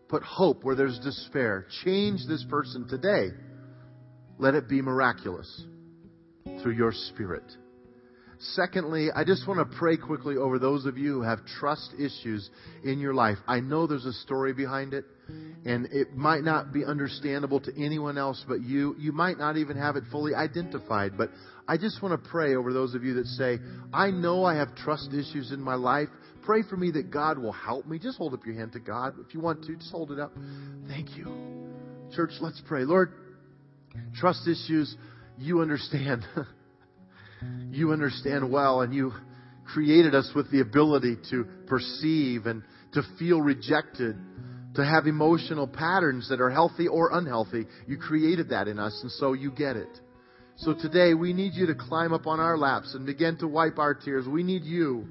Put 0.07 0.23
hope 0.23 0.63
where 0.63 0.75
there's 0.75 0.99
despair. 0.99 1.65
Change 1.83 2.21
this 2.27 2.45
person 2.49 2.87
today. 2.87 3.29
Let 4.37 4.53
it 4.55 4.69
be 4.69 4.81
miraculous 4.81 5.65
through 6.61 6.73
your 6.73 6.91
spirit. 6.91 7.43
Secondly, 8.39 9.09
I 9.15 9.23
just 9.23 9.47
want 9.47 9.59
to 9.59 9.77
pray 9.77 9.95
quickly 9.95 10.35
over 10.35 10.59
those 10.59 10.85
of 10.85 10.97
you 10.97 11.13
who 11.13 11.21
have 11.21 11.45
trust 11.45 11.93
issues 11.97 12.49
in 12.83 12.99
your 12.99 13.13
life. 13.13 13.37
I 13.47 13.61
know 13.61 13.87
there's 13.87 14.05
a 14.05 14.13
story 14.13 14.53
behind 14.53 14.93
it, 14.93 15.05
and 15.27 15.87
it 15.91 16.15
might 16.15 16.43
not 16.43 16.73
be 16.73 16.83
understandable 16.85 17.59
to 17.61 17.71
anyone 17.81 18.17
else 18.17 18.43
but 18.47 18.61
you. 18.61 18.95
You 18.99 19.11
might 19.11 19.37
not 19.37 19.57
even 19.57 19.77
have 19.77 19.95
it 19.95 20.03
fully 20.11 20.35
identified, 20.35 21.17
but 21.17 21.29
I 21.67 21.77
just 21.77 22.01
want 22.01 22.21
to 22.21 22.29
pray 22.29 22.55
over 22.55 22.73
those 22.73 22.95
of 22.95 23.03
you 23.03 23.15
that 23.15 23.27
say, 23.27 23.59
I 23.93 24.11
know 24.11 24.43
I 24.43 24.55
have 24.55 24.75
trust 24.75 25.09
issues 25.13 25.51
in 25.51 25.61
my 25.61 25.75
life. 25.75 26.09
Pray 26.43 26.63
for 26.69 26.75
me 26.75 26.91
that 26.91 27.09
God 27.09 27.37
will 27.37 27.53
help 27.53 27.85
me. 27.87 27.99
Just 27.99 28.17
hold 28.17 28.33
up 28.33 28.45
your 28.45 28.55
hand 28.55 28.73
to 28.73 28.79
God. 28.79 29.15
If 29.25 29.33
you 29.33 29.39
want 29.39 29.63
to, 29.65 29.75
just 29.75 29.91
hold 29.91 30.11
it 30.11 30.19
up. 30.19 30.33
Thank 30.87 31.15
you. 31.15 31.25
Church, 32.13 32.31
let's 32.41 32.61
pray. 32.67 32.83
Lord, 32.83 33.13
trust 34.15 34.47
issues, 34.47 34.95
you 35.37 35.61
understand. 35.61 36.25
you 37.71 37.93
understand 37.93 38.51
well, 38.51 38.81
and 38.81 38.93
you 38.93 39.13
created 39.65 40.13
us 40.13 40.29
with 40.35 40.51
the 40.51 40.59
ability 40.59 41.17
to 41.31 41.45
perceive 41.67 42.45
and 42.45 42.63
to 42.93 43.01
feel 43.17 43.41
rejected, 43.41 44.15
to 44.75 44.85
have 44.85 45.05
emotional 45.05 45.67
patterns 45.67 46.29
that 46.29 46.41
are 46.41 46.49
healthy 46.49 46.87
or 46.87 47.11
unhealthy. 47.13 47.65
You 47.87 47.97
created 47.97 48.49
that 48.49 48.67
in 48.67 48.79
us, 48.79 48.97
and 49.01 49.11
so 49.11 49.33
you 49.33 49.51
get 49.51 49.75
it. 49.75 49.99
So 50.57 50.73
today, 50.73 51.13
we 51.13 51.33
need 51.33 51.53
you 51.53 51.67
to 51.67 51.75
climb 51.75 52.13
up 52.13 52.27
on 52.27 52.39
our 52.39 52.57
laps 52.57 52.93
and 52.93 53.05
begin 53.05 53.37
to 53.37 53.47
wipe 53.47 53.79
our 53.79 53.93
tears. 53.93 54.27
We 54.27 54.43
need 54.43 54.63
you 54.63 55.07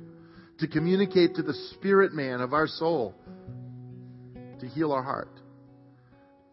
to 0.59 0.69
communicate 0.69 1.35
to 1.37 1.43
the 1.43 1.55
spirit 1.75 2.13
man 2.13 2.41
of 2.41 2.53
our 2.53 2.67
soul 2.67 3.15
to 4.61 4.69
heal 4.69 4.93
our 4.93 5.03
heart, 5.03 5.35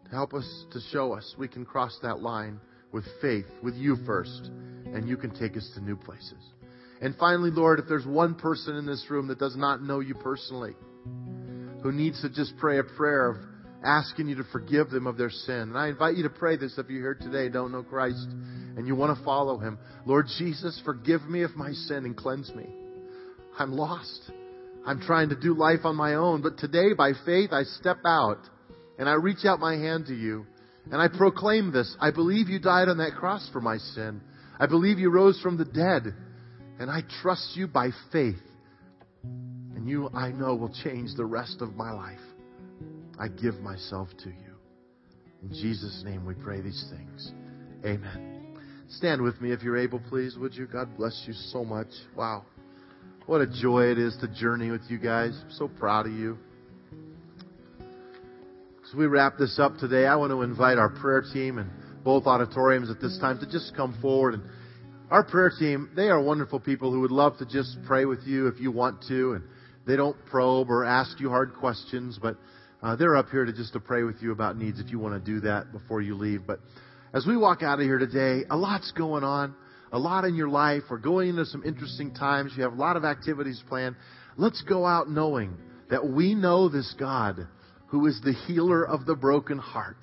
to 0.05 0.09
help 0.09 0.33
us, 0.33 0.65
to 0.71 0.79
show 0.91 1.13
us 1.13 1.35
we 1.37 1.47
can 1.47 1.63
cross 1.63 1.97
that 2.01 2.19
line 2.21 2.59
with 2.91 3.05
faith, 3.21 3.45
with 3.61 3.75
you 3.75 3.95
first, 4.05 4.49
and 4.93 5.07
you 5.07 5.15
can 5.15 5.29
take 5.29 5.55
us 5.55 5.71
to 5.75 5.81
new 5.81 5.95
places. 5.95 6.43
And 7.01 7.15
finally, 7.17 7.51
Lord, 7.51 7.79
if 7.79 7.85
there's 7.87 8.07
one 8.07 8.33
person 8.33 8.75
in 8.75 8.87
this 8.87 9.05
room 9.09 9.27
that 9.27 9.37
does 9.37 9.55
not 9.55 9.83
know 9.83 9.99
you 9.99 10.15
personally, 10.15 10.73
who 11.81 11.91
needs 11.91 12.21
to 12.21 12.29
just 12.29 12.53
pray 12.57 12.79
a 12.79 12.83
prayer 12.83 13.29
of 13.29 13.37
asking 13.83 14.27
you 14.27 14.35
to 14.35 14.43
forgive 14.51 14.89
them 14.89 15.07
of 15.07 15.17
their 15.17 15.29
sin. 15.29 15.55
And 15.55 15.77
I 15.77 15.87
invite 15.87 16.17
you 16.17 16.23
to 16.23 16.29
pray 16.29 16.57
this 16.57 16.77
if 16.77 16.89
you're 16.89 17.01
here 17.01 17.17
today, 17.19 17.49
don't 17.49 17.71
know 17.71 17.83
Christ, 17.83 18.27
and 18.77 18.85
you 18.85 18.95
want 18.95 19.17
to 19.17 19.23
follow 19.23 19.57
him. 19.57 19.77
Lord 20.05 20.27
Jesus, 20.37 20.81
forgive 20.83 21.23
me 21.23 21.43
of 21.43 21.55
my 21.55 21.71
sin 21.71 22.05
and 22.05 22.15
cleanse 22.15 22.53
me. 22.53 22.65
I'm 23.57 23.71
lost. 23.71 24.31
I'm 24.85 25.01
trying 25.01 25.29
to 25.29 25.35
do 25.35 25.53
life 25.53 25.81
on 25.83 25.95
my 25.95 26.15
own, 26.15 26.41
but 26.41 26.57
today 26.57 26.93
by 26.97 27.11
faith 27.25 27.51
I 27.51 27.63
step 27.63 27.97
out 28.05 28.39
and 28.97 29.07
I 29.07 29.13
reach 29.13 29.45
out 29.45 29.59
my 29.59 29.75
hand 29.75 30.07
to 30.07 30.15
you 30.15 30.45
and 30.91 31.01
I 31.01 31.07
proclaim 31.07 31.71
this. 31.71 31.95
I 31.99 32.11
believe 32.11 32.49
you 32.49 32.59
died 32.59 32.87
on 32.89 32.97
that 32.97 33.15
cross 33.19 33.47
for 33.51 33.61
my 33.61 33.77
sin. 33.77 34.21
I 34.59 34.65
believe 34.65 34.99
you 34.99 35.09
rose 35.09 35.39
from 35.41 35.57
the 35.57 35.65
dead. 35.65 36.13
And 36.79 36.89
I 36.89 37.01
trust 37.21 37.55
you 37.55 37.67
by 37.67 37.89
faith. 38.11 38.39
And 39.79 39.87
you, 39.87 40.09
I 40.13 40.31
know, 40.31 40.55
will 40.55 40.73
change 40.83 41.15
the 41.15 41.23
rest 41.23 41.61
of 41.61 41.77
my 41.77 41.93
life. 41.93 42.19
I 43.17 43.29
give 43.29 43.61
myself 43.61 44.09
to 44.23 44.29
you. 44.29 44.57
In 45.41 45.51
Jesus' 45.51 46.03
name 46.03 46.25
we 46.25 46.33
pray 46.33 46.59
these 46.59 46.91
things. 46.91 47.31
Amen. 47.85 48.57
Stand 48.89 49.21
with 49.21 49.39
me 49.39 49.53
if 49.53 49.63
you're 49.63 49.77
able, 49.77 50.01
please, 50.09 50.35
would 50.37 50.53
you? 50.53 50.67
God 50.67 50.97
bless 50.97 51.23
you 51.25 51.31
so 51.31 51.63
much. 51.63 51.87
Wow. 52.13 52.43
What 53.25 53.39
a 53.39 53.47
joy 53.47 53.83
it 53.85 53.97
is 53.97 54.17
to 54.19 54.27
journey 54.27 54.69
with 54.69 54.81
you 54.89 54.97
guys. 54.97 55.39
I'm 55.45 55.51
so 55.51 55.69
proud 55.69 56.07
of 56.07 56.11
you. 56.11 56.37
As 58.85 58.93
we 58.93 59.05
wrap 59.05 59.37
this 59.37 59.59
up 59.59 59.77
today, 59.77 60.07
I 60.07 60.17
want 60.17 60.31
to 60.31 60.41
invite 60.41 60.77
our 60.77 60.89
prayer 60.89 61.21
team 61.21 61.57
and 61.57 61.69
both 62.03 62.25
auditoriums 62.25 62.89
at 62.89 62.99
this 62.99 63.17
time 63.19 63.39
to 63.39 63.45
just 63.45 63.77
come 63.77 63.97
forward. 64.01 64.33
And 64.33 64.43
our 65.09 65.23
prayer 65.23 65.53
team, 65.57 65.89
they 65.95 66.09
are 66.09 66.21
wonderful 66.21 66.59
people 66.59 66.91
who 66.91 66.99
would 66.99 67.11
love 67.11 67.37
to 67.37 67.45
just 67.45 67.77
pray 67.87 68.03
with 68.03 68.23
you 68.25 68.47
if 68.47 68.59
you 68.59 68.71
want 68.73 69.05
to. 69.07 69.35
And 69.35 69.43
they 69.89 69.95
don't 69.95 70.15
probe 70.27 70.69
or 70.69 70.85
ask 70.85 71.19
you 71.19 71.29
hard 71.29 71.55
questions, 71.55 72.19
but 72.21 72.37
uh, 72.83 72.95
they're 72.95 73.17
up 73.17 73.29
here 73.29 73.43
to 73.43 73.51
just 73.51 73.73
to 73.73 73.79
pray 73.79 74.03
with 74.03 74.21
you 74.21 74.31
about 74.31 74.55
needs 74.55 74.79
if 74.79 74.91
you 74.91 74.99
want 74.99 75.15
to 75.15 75.31
do 75.31 75.39
that 75.41 75.71
before 75.71 75.99
you 75.99 76.15
leave. 76.15 76.45
But 76.45 76.59
as 77.11 77.25
we 77.25 77.35
walk 77.35 77.63
out 77.63 77.79
of 77.79 77.85
here 77.85 77.97
today, 77.97 78.45
a 78.51 78.55
lot's 78.55 78.91
going 78.91 79.23
on, 79.23 79.55
a 79.91 79.97
lot 79.97 80.25
in 80.25 80.35
your 80.35 80.47
life. 80.47 80.83
We're 80.91 80.99
going 80.99 81.29
into 81.29 81.45
some 81.45 81.63
interesting 81.63 82.13
times. 82.13 82.53
You 82.55 82.63
have 82.63 82.73
a 82.73 82.75
lot 82.75 82.97
of 82.97 83.03
activities 83.03 83.63
planned. 83.67 83.95
Let's 84.37 84.61
go 84.61 84.85
out 84.85 85.09
knowing 85.09 85.57
that 85.89 86.07
we 86.07 86.35
know 86.35 86.69
this 86.69 86.93
God 86.99 87.47
who 87.87 88.05
is 88.05 88.21
the 88.23 88.33
healer 88.33 88.87
of 88.87 89.07
the 89.07 89.15
broken 89.15 89.57
heart. 89.57 89.97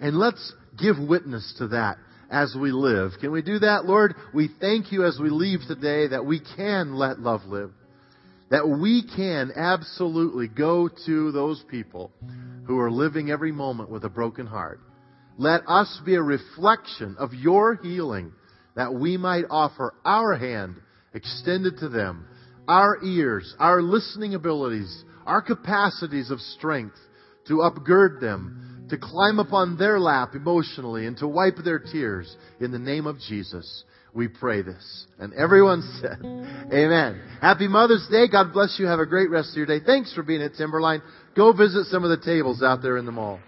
And 0.00 0.18
let's 0.18 0.52
give 0.76 0.98
witness 0.98 1.54
to 1.58 1.68
that 1.68 1.98
as 2.32 2.56
we 2.60 2.72
live. 2.72 3.12
Can 3.20 3.30
we 3.30 3.42
do 3.42 3.60
that, 3.60 3.84
Lord? 3.84 4.16
We 4.34 4.50
thank 4.60 4.90
you 4.90 5.04
as 5.04 5.20
we 5.22 5.30
leave 5.30 5.60
today 5.68 6.08
that 6.08 6.26
we 6.26 6.40
can 6.56 6.94
let 6.94 7.20
love 7.20 7.44
live. 7.44 7.70
That 8.50 8.68
we 8.68 9.04
can 9.16 9.52
absolutely 9.54 10.48
go 10.48 10.88
to 11.06 11.32
those 11.32 11.62
people 11.68 12.10
who 12.66 12.78
are 12.78 12.90
living 12.90 13.30
every 13.30 13.52
moment 13.52 13.90
with 13.90 14.04
a 14.04 14.08
broken 14.08 14.46
heart. 14.46 14.80
Let 15.38 15.62
us 15.68 16.00
be 16.04 16.16
a 16.16 16.22
reflection 16.22 17.16
of 17.18 17.32
your 17.32 17.76
healing 17.76 18.32
that 18.76 18.92
we 18.92 19.16
might 19.16 19.44
offer 19.50 19.94
our 20.04 20.36
hand 20.36 20.76
extended 21.14 21.78
to 21.78 21.88
them, 21.88 22.26
our 22.68 23.02
ears, 23.04 23.54
our 23.58 23.82
listening 23.82 24.34
abilities, 24.34 25.04
our 25.26 25.42
capacities 25.42 26.30
of 26.30 26.40
strength 26.40 26.96
to 27.46 27.58
upgird 27.58 28.20
them, 28.20 28.86
to 28.90 28.98
climb 28.98 29.38
upon 29.38 29.76
their 29.76 29.98
lap 29.98 30.34
emotionally, 30.34 31.06
and 31.06 31.16
to 31.18 31.28
wipe 31.28 31.56
their 31.64 31.78
tears. 31.78 32.36
In 32.60 32.70
the 32.70 32.78
name 32.78 33.06
of 33.06 33.18
Jesus, 33.18 33.84
we 34.14 34.28
pray 34.28 34.62
this. 34.62 35.06
And 35.18 35.32
everyone 35.34 35.82
said, 36.00 36.18
Amen. 36.72 37.20
Happy 37.40 37.68
Mother's 37.68 38.06
Day. 38.10 38.28
God 38.28 38.52
bless 38.52 38.76
you. 38.78 38.86
Have 38.86 39.00
a 39.00 39.06
great 39.06 39.30
rest 39.30 39.50
of 39.50 39.56
your 39.56 39.66
day. 39.66 39.84
Thanks 39.84 40.12
for 40.14 40.22
being 40.22 40.42
at 40.42 40.54
Timberline. 40.54 41.02
Go 41.36 41.52
visit 41.52 41.86
some 41.86 42.04
of 42.04 42.10
the 42.10 42.24
tables 42.24 42.62
out 42.62 42.82
there 42.82 42.96
in 42.96 43.06
the 43.06 43.12
mall. 43.12 43.40